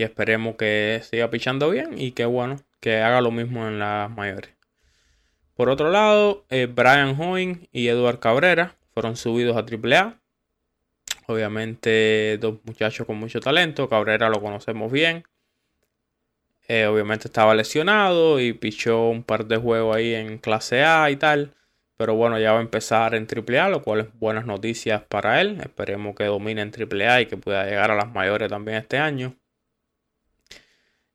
y 0.00 0.02
esperemos 0.02 0.56
que 0.56 1.02
siga 1.02 1.28
pichando 1.28 1.68
bien 1.68 1.98
y 1.98 2.12
que 2.12 2.24
bueno, 2.24 2.56
que 2.80 3.02
haga 3.02 3.20
lo 3.20 3.30
mismo 3.30 3.68
en 3.68 3.78
las 3.78 4.10
mayores. 4.10 4.50
Por 5.54 5.68
otro 5.68 5.90
lado, 5.90 6.46
eh, 6.48 6.66
Brian 6.74 7.20
Hoying 7.20 7.68
y 7.70 7.88
Eduard 7.88 8.18
Cabrera 8.18 8.76
fueron 8.94 9.16
subidos 9.16 9.58
a 9.58 9.60
AAA. 9.60 10.18
Obviamente 11.26 12.38
dos 12.40 12.60
muchachos 12.64 13.06
con 13.06 13.18
mucho 13.18 13.40
talento. 13.40 13.90
Cabrera 13.90 14.30
lo 14.30 14.40
conocemos 14.40 14.90
bien. 14.90 15.24
Eh, 16.66 16.86
obviamente 16.86 17.28
estaba 17.28 17.54
lesionado 17.54 18.40
y 18.40 18.54
pichó 18.54 19.06
un 19.08 19.22
par 19.22 19.44
de 19.44 19.58
juegos 19.58 19.94
ahí 19.94 20.14
en 20.14 20.38
clase 20.38 20.82
A 20.82 21.10
y 21.10 21.16
tal. 21.16 21.52
Pero 21.98 22.14
bueno, 22.14 22.38
ya 22.38 22.52
va 22.52 22.60
a 22.60 22.62
empezar 22.62 23.14
en 23.14 23.26
AAA, 23.26 23.68
lo 23.68 23.82
cual 23.82 24.00
es 24.00 24.18
buenas 24.18 24.46
noticias 24.46 25.02
para 25.02 25.42
él. 25.42 25.60
Esperemos 25.60 26.16
que 26.16 26.24
domine 26.24 26.62
en 26.62 26.72
AAA 26.72 27.20
y 27.20 27.26
que 27.26 27.36
pueda 27.36 27.66
llegar 27.66 27.90
a 27.90 27.96
las 27.96 28.10
mayores 28.10 28.48
también 28.48 28.78
este 28.78 28.96
año. 28.96 29.36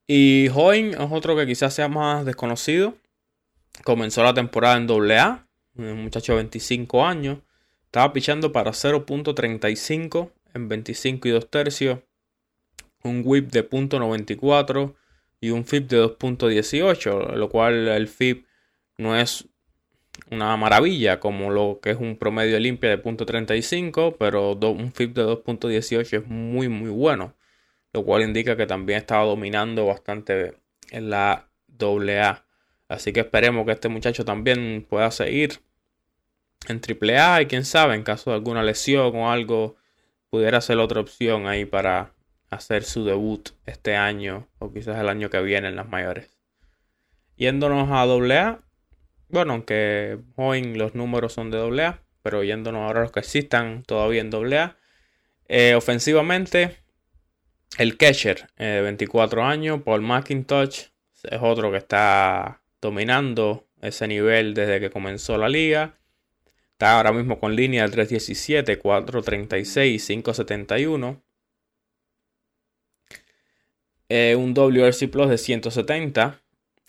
Y 0.08 0.50
Hoying 0.54 0.94
es 0.94 1.12
otro 1.12 1.36
que 1.36 1.48
quizás 1.48 1.74
sea 1.74 1.88
más 1.88 2.26
desconocido. 2.26 2.96
Comenzó 3.84 4.24
la 4.24 4.34
temporada 4.34 4.78
en 4.78 4.90
AA, 4.90 5.48
un 5.78 6.04
muchacho 6.04 6.34
de 6.34 6.38
25 6.38 7.06
años. 7.06 7.40
Estaba 7.86 8.14
pichando 8.14 8.52
para 8.52 8.72
0.35 8.72 10.32
en 10.54 10.70
25 10.70 11.28
y 11.28 11.32
2 11.32 11.50
tercios. 11.50 12.00
Un 13.04 13.24
whip 13.26 13.52
de 13.52 13.68
.94 13.68 14.96
y 15.42 15.50
un 15.50 15.66
FIP 15.66 15.90
de 15.90 16.04
2.18, 16.04 17.34
lo 17.36 17.50
cual 17.50 17.88
el 17.88 18.08
FIP 18.08 18.46
no 18.98 19.18
es 19.18 19.48
una 20.32 20.56
maravilla 20.56 21.20
como 21.20 21.52
lo 21.52 21.80
que 21.82 21.92
es 21.92 21.98
un 21.98 22.18
promedio 22.18 22.60
limpia 22.60 22.90
de 22.90 23.04
.35, 23.04 24.16
pero 24.18 24.54
un 24.54 24.92
FIP 24.92 25.16
de 25.16 25.26
2.18 25.26 26.18
es 26.20 26.28
muy 26.28 26.70
muy 26.70 26.90
bueno 26.90 27.36
lo 27.96 28.04
cual 28.04 28.24
indica 28.24 28.58
que 28.58 28.68
también 28.68 29.00
estaba 29.00 29.24
dominando 29.24 29.86
bastante 29.86 30.56
en 30.92 31.10
la 31.10 31.48
AA. 31.80 32.44
Así 32.90 33.14
que 33.14 33.22
esperemos 33.22 33.66
que 33.66 33.72
este 33.72 33.88
muchacho 33.88 34.26
también 34.26 34.86
pueda 34.90 35.10
seguir 35.12 35.62
en 36.68 36.82
AAA 36.82 37.44
y 37.44 37.46
quién 37.46 37.64
sabe, 37.64 37.96
en 37.96 38.04
caso 38.04 38.32
de 38.32 38.36
alguna 38.36 38.64
lesión 38.64 39.16
o 39.16 39.32
algo, 39.32 39.78
pudiera 40.30 40.60
ser 40.60 40.78
otra 40.80 41.00
opción 41.00 41.48
ahí 41.48 41.64
para 41.64 42.12
hacer 42.50 42.84
su 42.84 43.06
debut 43.06 43.52
este 43.66 43.96
año 43.96 44.50
o 44.60 44.74
quizás 44.74 45.00
el 45.00 45.08
año 45.08 45.30
que 45.30 45.42
viene 45.42 45.70
en 45.70 45.78
las 45.78 45.88
mayores. 45.88 46.38
Yéndonos 47.38 47.90
a 47.92 48.02
AA, 48.02 48.60
bueno, 49.30 49.54
aunque 49.54 50.20
hoy 50.36 50.76
los 50.76 50.96
números 50.96 51.32
son 51.32 51.50
de 51.50 51.60
AA, 51.60 52.02
pero 52.24 52.44
yéndonos 52.44 52.82
ahora 52.82 53.00
a 53.00 53.04
los 53.04 53.14
que 53.14 53.22
existan 53.22 53.84
todavía 53.84 54.20
en 54.20 54.36
AA, 54.36 54.76
eh, 55.48 55.76
ofensivamente 55.76 56.84
el 57.78 57.98
catcher, 57.98 58.48
de 58.58 58.82
24 58.82 59.44
años, 59.44 59.82
Paul 59.84 60.02
McIntosh, 60.02 60.86
es 61.24 61.40
otro 61.42 61.72
que 61.72 61.78
está 61.78 62.62
dominando 62.82 63.68
ese 63.82 64.08
nivel 64.08 64.54
desde 64.54 64.80
que 64.80 64.90
comenzó 64.90 65.38
la 65.38 65.50
liga. 65.50 65.98
Está 66.72 66.96
ahora 66.98 67.12
mismo 67.14 67.40
con 67.40 67.56
línea 67.56 67.84
de 67.84 67.90
317, 67.90 68.80
436, 68.80 70.06
571. 70.06 71.22
un 74.38 74.54
WRC 74.54 75.10
Plus 75.10 75.30
de 75.30 75.38
170. 75.38 76.42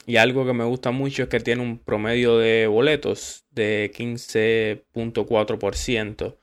Y 0.08 0.18
algo 0.18 0.46
que 0.46 0.52
me 0.52 0.62
gusta 0.64 0.92
mucho 0.92 1.24
es 1.24 1.28
que 1.28 1.40
tiene 1.40 1.62
un 1.62 1.78
promedio 1.78 2.38
de 2.38 2.68
boletos 2.68 3.44
de 3.50 3.90
15.4%. 3.94 6.36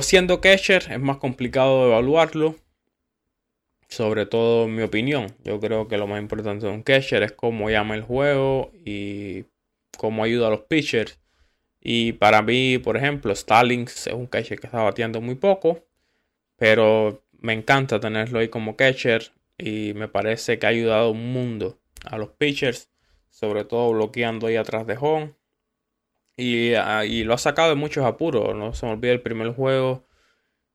Siendo 0.00 0.40
catcher 0.40 0.92
es 0.92 1.00
más 1.00 1.16
complicado 1.16 1.86
evaluarlo. 1.86 2.56
Sobre 3.88 4.26
todo 4.26 4.66
en 4.66 4.76
mi 4.76 4.82
opinión. 4.82 5.34
Yo 5.42 5.58
creo 5.60 5.88
que 5.88 5.96
lo 5.96 6.06
más 6.06 6.20
importante 6.20 6.66
de 6.66 6.72
un 6.72 6.82
catcher 6.82 7.22
es 7.22 7.32
cómo 7.32 7.70
llama 7.70 7.94
el 7.94 8.02
juego 8.02 8.70
y 8.84 9.46
cómo 9.96 10.22
ayuda 10.22 10.48
a 10.48 10.50
los 10.50 10.60
pitchers. 10.60 11.18
Y 11.80 12.12
para 12.12 12.42
mí, 12.42 12.78
por 12.78 12.96
ejemplo, 12.96 13.34
Stallings 13.34 14.06
es 14.06 14.12
un 14.12 14.26
catcher 14.26 14.60
que 14.60 14.66
está 14.66 14.82
batiendo 14.82 15.20
muy 15.20 15.36
poco. 15.36 15.86
Pero 16.56 17.24
me 17.32 17.54
encanta 17.54 17.98
tenerlo 17.98 18.38
ahí 18.40 18.48
como 18.48 18.76
catcher. 18.76 19.32
Y 19.56 19.94
me 19.94 20.06
parece 20.06 20.58
que 20.58 20.66
ha 20.66 20.70
ayudado 20.70 21.10
un 21.10 21.32
mundo 21.32 21.80
a 22.04 22.18
los 22.18 22.28
pitchers. 22.30 22.90
Sobre 23.30 23.64
todo 23.64 23.90
bloqueando 23.92 24.46
ahí 24.46 24.56
atrás 24.56 24.86
de 24.86 24.96
home. 25.00 25.34
Ah, 26.76 27.04
y, 27.04 27.24
lo 27.24 27.34
ha 27.34 27.38
sacado 27.38 27.70
de 27.70 27.74
muchos 27.74 28.04
apuros. 28.04 28.54
No 28.54 28.74
se 28.74 28.86
me 28.86 28.92
olvida 28.92 29.12
el 29.12 29.22
primer 29.22 29.52
juego 29.54 30.06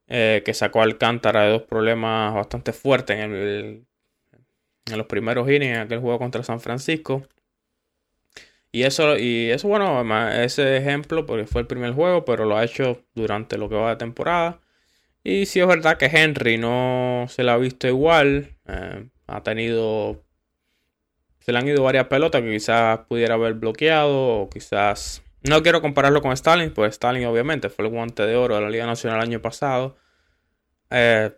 eh, 0.08 0.42
que 0.46 0.54
sacó 0.54 0.82
Alcántara 0.82 1.44
de 1.44 1.52
dos 1.52 1.64
problemas 1.64 2.34
bastante 2.36 2.74
fuertes 2.74 3.20
en, 3.20 3.34
el, 3.34 3.88
en 4.92 4.98
los 4.98 5.08
primeros 5.08 5.50
innings 5.50 5.76
en 5.76 5.82
aquel 5.82 6.00
juego 6.00 6.20
contra 6.20 6.44
San 6.44 6.60
Francisco. 6.62 7.24
Y 8.72 8.84
eso, 8.84 9.18
y 9.18 9.52
eso, 9.52 9.68
bueno, 9.68 10.02
ese 10.32 10.78
ejemplo, 10.78 11.26
porque 11.26 11.46
fue 11.46 11.62
el 11.62 11.68
primer 11.68 11.94
juego, 11.94 12.26
pero 12.26 12.46
lo 12.46 12.58
ha 12.58 12.64
hecho 12.66 13.06
durante 13.14 13.58
lo 13.58 13.70
que 13.70 13.76
va 13.76 13.92
de 13.92 13.98
temporada. 13.98 14.62
Y 15.24 15.46
si 15.48 15.60
es 15.62 15.68
verdad 15.68 15.98
que 15.98 16.08
Henry 16.08 16.58
no 16.58 17.28
se 17.30 17.44
la 17.44 17.54
ha 17.54 17.58
visto 17.58 17.88
igual. 17.88 18.58
Eh, 18.68 19.10
ha 19.28 19.44
tenido. 19.44 20.24
Se 21.40 21.52
le 21.52 21.60
han 21.60 21.68
ido 21.68 21.84
varias 21.84 22.08
pelotas 22.08 22.42
que 22.42 22.52
quizás 22.52 23.00
pudiera 23.08 23.36
haber 23.36 23.54
bloqueado. 23.56 24.42
O 24.42 24.50
quizás 24.50 25.23
no 25.44 25.62
quiero 25.64 25.82
compararlo 25.82 26.22
con 26.22 26.32
Stalin, 26.32 26.72
pues 26.74 26.92
Stalin 26.94 27.26
obviamente 27.26 27.70
fue 27.70 27.86
el 27.86 27.92
guante 27.92 28.26
de 28.26 28.36
oro 28.36 28.56
de 28.56 28.62
la 28.62 28.70
Liga 28.70 28.86
Nacional 28.86 29.20
el 29.20 29.30
año 29.30 29.42
pasado. 29.42 29.98
Eh, 30.90 31.32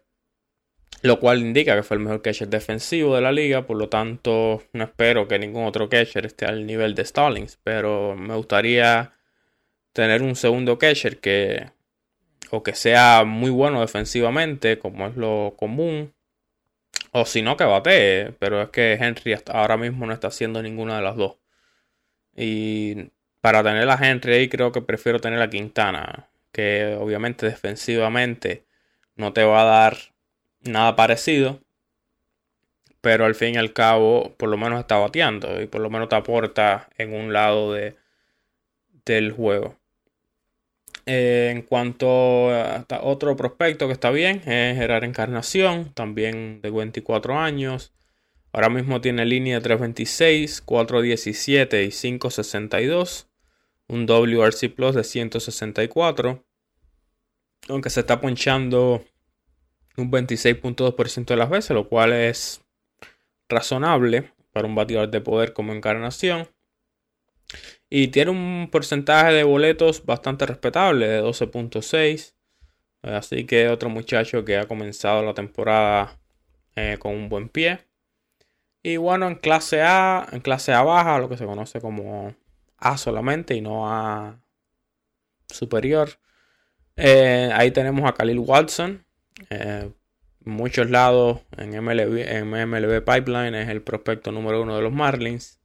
lo 1.02 1.20
cual 1.20 1.40
indica 1.40 1.76
que 1.76 1.84
fue 1.84 1.98
el 1.98 2.04
mejor 2.04 2.22
catcher 2.22 2.50
defensivo 2.50 3.16
de 3.16 3.22
la 3.22 3.32
liga, 3.32 3.66
por 3.68 3.78
lo 3.78 3.90
tanto 3.90 4.64
no 4.74 4.84
espero 4.86 5.28
que 5.28 5.40
ningún 5.40 5.66
otro 5.66 5.88
catcher 5.90 6.26
esté 6.26 6.46
al 6.46 6.66
nivel 6.66 6.96
de 6.96 7.06
Stallings, 7.06 7.60
pero 7.64 8.16
me 8.16 8.36
gustaría 8.36 9.14
tener 9.94 10.24
un 10.24 10.36
segundo 10.36 10.78
catcher 10.80 11.20
que 11.20 11.72
o 12.52 12.64
que 12.64 12.76
sea 12.76 13.24
muy 13.26 13.52
bueno 13.52 13.82
defensivamente, 13.82 14.80
como 14.80 15.08
es 15.08 15.16
lo 15.16 15.56
común, 15.58 16.14
o 17.12 17.26
si 17.26 17.42
no 17.42 17.58
que 17.58 17.64
batee, 17.66 18.34
pero 18.40 18.62
es 18.62 18.70
que 18.70 18.94
Henry 18.94 19.36
ahora 19.48 19.78
mismo 19.78 20.06
no 20.06 20.14
está 20.14 20.28
haciendo 20.28 20.62
ninguna 20.62 20.98
de 20.98 21.04
las 21.04 21.16
dos. 21.16 21.38
Y 22.36 23.12
para 23.46 23.62
tener 23.62 23.88
a 23.88 24.00
Henry 24.02 24.34
ahí 24.34 24.50
creo 24.50 24.72
que 24.72 24.82
prefiero 24.82 25.20
tener 25.20 25.40
a 25.40 25.52
Quintana, 25.52 26.30
que 26.52 26.98
obviamente 27.00 27.46
defensivamente 27.46 28.66
no 29.16 29.34
te 29.34 29.44
va 29.44 29.62
a 29.62 29.66
dar 29.66 29.98
nada 30.62 30.96
parecido, 30.96 31.62
pero 33.02 33.26
al 33.26 33.36
fin 33.36 33.54
y 33.54 33.58
al 33.58 33.72
cabo 33.72 34.34
por 34.36 34.50
lo 34.50 34.58
menos 34.58 34.80
está 34.80 34.98
bateando 34.98 35.62
y 35.62 35.68
por 35.68 35.82
lo 35.82 35.92
menos 35.92 36.10
te 36.10 36.16
aporta 36.16 36.90
en 36.98 37.14
un 37.14 37.34
lado 37.34 37.72
de, 37.72 37.96
del 39.06 39.32
juego. 39.32 39.76
Eh, 41.06 41.52
en 41.52 41.62
cuanto 41.62 42.50
a 42.50 42.84
otro 43.04 43.36
prospecto 43.36 43.86
que 43.86 43.94
está 43.94 44.10
bien, 44.10 44.38
es 44.48 44.76
Gerard 44.76 45.04
Encarnación, 45.04 45.94
también 45.94 46.64
de 46.64 46.72
24 46.72 47.38
años. 47.38 47.94
Ahora 48.52 48.70
mismo 48.70 49.02
tiene 49.02 49.24
línea 49.24 49.58
de 49.58 49.62
326, 49.62 50.62
417 50.62 51.84
y 51.84 51.92
562. 51.92 53.30
Un 53.88 54.06
WRC 54.06 54.70
Plus 54.70 54.96
de 54.96 55.04
164. 55.04 56.44
Aunque 57.70 57.90
se 57.90 58.02
está 58.02 58.22
ponchando 58.22 59.04
un 59.98 60.12
26.2% 60.12 61.26
de 61.26 61.36
las 61.36 61.50
veces, 61.50 61.72
lo 61.72 61.88
cual 61.88 62.14
es 62.14 62.62
razonable 63.50 64.32
para 64.52 64.68
un 64.68 64.76
bateador 64.76 65.10
de 65.10 65.22
poder 65.22 65.54
como 65.54 65.74
encarnación. 65.74 66.48
Y 67.90 68.08
tiene 68.08 68.32
un 68.32 68.70
porcentaje 68.72 69.34
de 69.34 69.44
boletos 69.44 70.06
bastante 70.06 70.46
respetable, 70.46 71.08
de 71.08 71.22
12.6. 71.22 72.34
Así 73.04 73.46
que 73.46 73.70
otro 73.70 73.90
muchacho 73.90 74.44
que 74.44 74.58
ha 74.58 74.68
comenzado 74.68 75.24
la 75.24 75.34
temporada 75.34 76.20
eh, 76.76 76.98
con 77.00 77.14
un 77.14 77.30
buen 77.30 77.50
pie. 77.50 77.80
Y 78.82 78.98
bueno, 78.98 79.28
en 79.28 79.36
clase 79.36 79.82
A, 79.82 80.28
en 80.32 80.42
clase 80.42 80.74
A 80.74 80.84
baja, 80.84 81.20
lo 81.20 81.30
que 81.30 81.38
se 81.38 81.46
conoce 81.46 81.82
como 81.82 82.36
A 82.86 82.98
solamente 82.98 83.56
y 83.56 83.62
no 83.62 83.92
A 83.92 84.40
superior. 85.52 86.10
Eh, 86.96 87.50
ahí 87.52 87.72
tenemos 87.72 88.08
a 88.08 88.14
Khalil 88.14 88.38
Watson, 88.38 89.04
eh, 89.50 89.90
muchos 90.42 90.92
lados 90.92 91.42
en 91.58 91.72
MLB, 91.72 92.20
en 92.20 92.50
MLB 92.50 93.02
Pipeline 93.04 93.56
es 93.56 93.70
el 93.70 93.82
prospecto 93.82 94.32
número 94.32 94.62
uno 94.62 94.76
de 94.76 94.84
los 94.84 94.94
Marlins. 94.94 95.60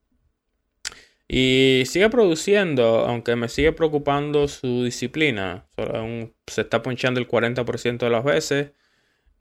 Y 1.28 1.82
sigue 1.84 2.08
produciendo, 2.08 3.06
aunque 3.06 3.36
me 3.36 3.48
sigue 3.48 3.72
preocupando 3.72 4.48
su 4.48 4.84
disciplina. 4.84 5.66
se 6.46 6.62
está 6.62 6.82
ponchando 6.82 7.20
el 7.20 7.28
40% 7.28 7.98
de 7.98 8.10
las 8.10 8.24
veces 8.24 8.72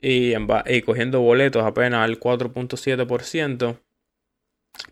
y, 0.02 0.34
y 0.66 0.82
cogiendo 0.82 1.20
boletos 1.22 1.64
apenas 1.64 2.04
al 2.04 2.20
4.7%. 2.20 3.78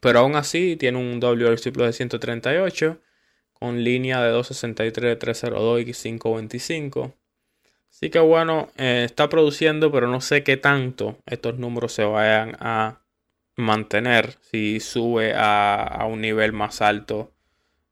Pero 0.01 0.21
aún 0.21 0.37
así 0.37 0.77
tiene 0.77 0.99
un 0.99 1.21
WRC 1.21 1.73
Plus 1.73 1.87
de 1.87 1.93
138 1.93 3.01
con 3.53 3.83
línea 3.83 4.23
de 4.23 4.31
263, 4.31 5.19
302 5.19 5.81
y 5.81 5.85
525. 5.87 7.15
Así 7.91 8.11
que 8.11 8.21
bueno, 8.21 8.69
eh, 8.77 9.03
está 9.05 9.29
produciendo, 9.29 9.91
pero 9.91 10.09
no 10.09 10.21
sé 10.21 10.45
qué 10.45 10.57
tanto 10.57 11.19
estos 11.27 11.59
números 11.59 11.93
se 11.93 12.05
vayan 12.05 12.57
a 12.61 13.01
mantener 13.57 14.37
si 14.41 14.79
sube 14.81 15.35
a, 15.37 16.07
un 16.09 16.21
nivel 16.21 16.53
más 16.53 16.81
alto 16.81 17.33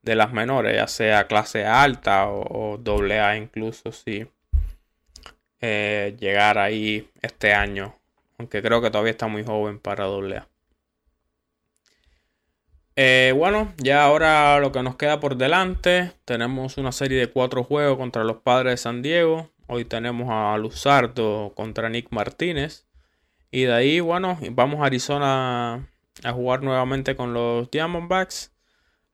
de 0.02 0.14
las 0.14 0.32
menores, 0.32 0.76
ya 0.76 0.86
sea 0.86 1.26
clase 1.26 1.66
alta 1.66 2.28
o, 2.28 2.78
doble 2.78 3.18
A 3.18 3.36
incluso, 3.36 3.90
si 3.90 4.26
eh, 5.60 6.16
llegar 6.20 6.58
ahí 6.58 7.10
este 7.22 7.52
año, 7.52 7.98
aunque 8.38 8.62
creo 8.62 8.80
que 8.80 8.90
todavía 8.90 9.10
está 9.10 9.26
muy 9.26 9.42
joven 9.42 9.80
para 9.80 10.04
doble 10.04 10.36
A. 10.38 10.48
Eh, 12.98 13.34
bueno, 13.36 13.74
ya 13.76 14.04
ahora 14.04 14.58
lo 14.58 14.72
que 14.72 14.82
nos 14.82 14.96
queda 14.96 15.20
por 15.20 15.36
delante, 15.36 16.12
tenemos 16.24 16.78
una 16.78 16.92
serie 16.92 17.18
de 17.18 17.30
cuatro 17.30 17.62
juegos 17.62 17.98
contra 17.98 18.24
los 18.24 18.38
padres 18.38 18.72
de 18.72 18.76
San 18.78 19.02
Diego. 19.02 19.50
Hoy 19.66 19.84
tenemos 19.84 20.28
a 20.30 20.56
Luzardo 20.56 21.52
contra 21.54 21.90
Nick 21.90 22.10
Martínez. 22.10 22.86
Y 23.50 23.64
de 23.64 23.74
ahí, 23.74 24.00
bueno, 24.00 24.38
vamos 24.52 24.80
a 24.80 24.86
Arizona 24.86 25.90
a 26.24 26.32
jugar 26.32 26.62
nuevamente 26.62 27.16
con 27.16 27.34
los 27.34 27.70
Diamondbacks. 27.70 28.54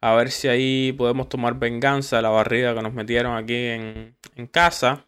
A 0.00 0.14
ver 0.14 0.30
si 0.30 0.48
ahí 0.48 0.92
podemos 0.92 1.28
tomar 1.28 1.58
venganza 1.58 2.16
de 2.16 2.22
la 2.22 2.30
barrida 2.30 2.74
que 2.74 2.82
nos 2.82 2.92
metieron 2.94 3.36
aquí 3.36 3.56
en, 3.56 4.16
en 4.36 4.46
casa. 4.46 5.06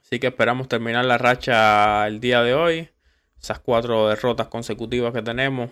Así 0.00 0.20
que 0.20 0.28
esperamos 0.28 0.68
terminar 0.68 1.04
la 1.06 1.18
racha 1.18 2.06
el 2.06 2.20
día 2.20 2.42
de 2.42 2.54
hoy. 2.54 2.90
Esas 3.40 3.58
cuatro 3.58 4.08
derrotas 4.08 4.46
consecutivas 4.48 5.12
que 5.12 5.22
tenemos 5.22 5.70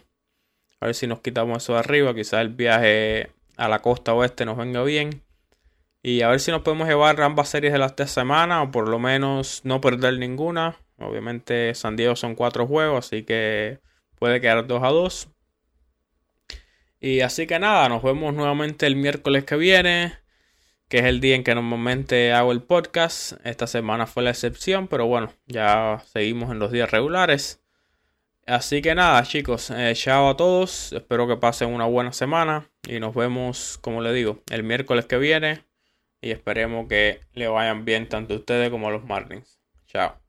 a 0.83 0.87
ver 0.87 0.97
si 0.97 1.07
nos 1.07 1.21
quitamos 1.21 1.63
eso 1.63 1.75
de 1.75 1.79
arriba. 1.79 2.13
Quizás 2.13 2.41
el 2.41 2.49
viaje 2.49 3.31
a 3.57 3.69
la 3.69 3.79
costa 3.79 4.15
oeste 4.15 4.45
nos 4.45 4.57
venga 4.57 4.83
bien. 4.83 5.23
Y 6.03 6.23
a 6.23 6.29
ver 6.29 6.41
si 6.41 6.51
nos 6.51 6.63
podemos 6.63 6.89
llevar 6.89 7.21
ambas 7.23 7.51
series 7.51 7.73
de 7.73 7.79
las 7.79 7.95
tres 7.95 8.11
semanas. 8.11 8.67
O 8.67 8.73
por 8.73 8.89
lo 8.89 8.99
menos 8.99 9.61
no 9.65 9.81
perder 9.81 10.19
ninguna. 10.19 10.77
Obviamente 10.99 11.73
San 11.77 11.95
Diego 11.95 12.17
son 12.17 12.35
cuatro 12.35 12.67
juegos. 12.67 13.07
Así 13.07 13.23
que 13.23 13.79
puede 14.19 14.41
quedar 14.41 14.67
2 14.67 14.83
a 14.83 14.89
2. 14.89 15.29
Y 16.99 17.21
así 17.21 17.47
que 17.47 17.61
nada, 17.61 17.89
nos 17.89 18.03
vemos 18.03 18.35
nuevamente 18.35 18.89
el 18.89 18.97
miércoles 18.97 19.45
que 19.45 19.55
viene. 19.55 20.15
Que 20.89 20.99
es 20.99 21.05
el 21.05 21.21
día 21.21 21.37
en 21.37 21.45
que 21.45 21.55
normalmente 21.55 22.33
hago 22.33 22.51
el 22.51 22.65
podcast. 22.65 23.35
Esta 23.45 23.69
semana 23.69 24.09
fue 24.09 24.25
la 24.25 24.31
excepción. 24.31 24.89
Pero 24.89 25.07
bueno, 25.07 25.33
ya 25.47 26.03
seguimos 26.13 26.51
en 26.51 26.59
los 26.59 26.73
días 26.73 26.91
regulares. 26.91 27.62
Así 28.47 28.83
que 28.83 28.95
nada, 28.95 29.23
chicos, 29.23 29.71
eh, 29.71 29.93
chao 29.95 30.29
a 30.29 30.37
todos. 30.37 30.93
Espero 30.93 31.29
que 31.29 31.37
pasen 31.37 31.73
una 31.73 31.87
buena 31.87 32.13
semana 32.13 32.69
y 32.89 32.99
nos 32.99 33.15
vemos, 33.15 33.79
como 33.81 34.01
les 34.01 34.15
digo, 34.15 34.43
el 34.51 34.65
miércoles 34.65 35.07
que 35.07 35.19
viene. 35.19 35.65
Y 36.21 36.31
esperemos 36.31 36.89
que 36.89 37.21
le 37.35 37.49
vayan 37.49 37.85
bien 37.85 38.09
tanto 38.09 38.35
a 38.35 38.37
ustedes 38.39 38.71
como 38.71 38.89
a 38.89 38.91
los 38.91 39.05
Marlins. 39.05 39.61
Chao. 39.87 40.22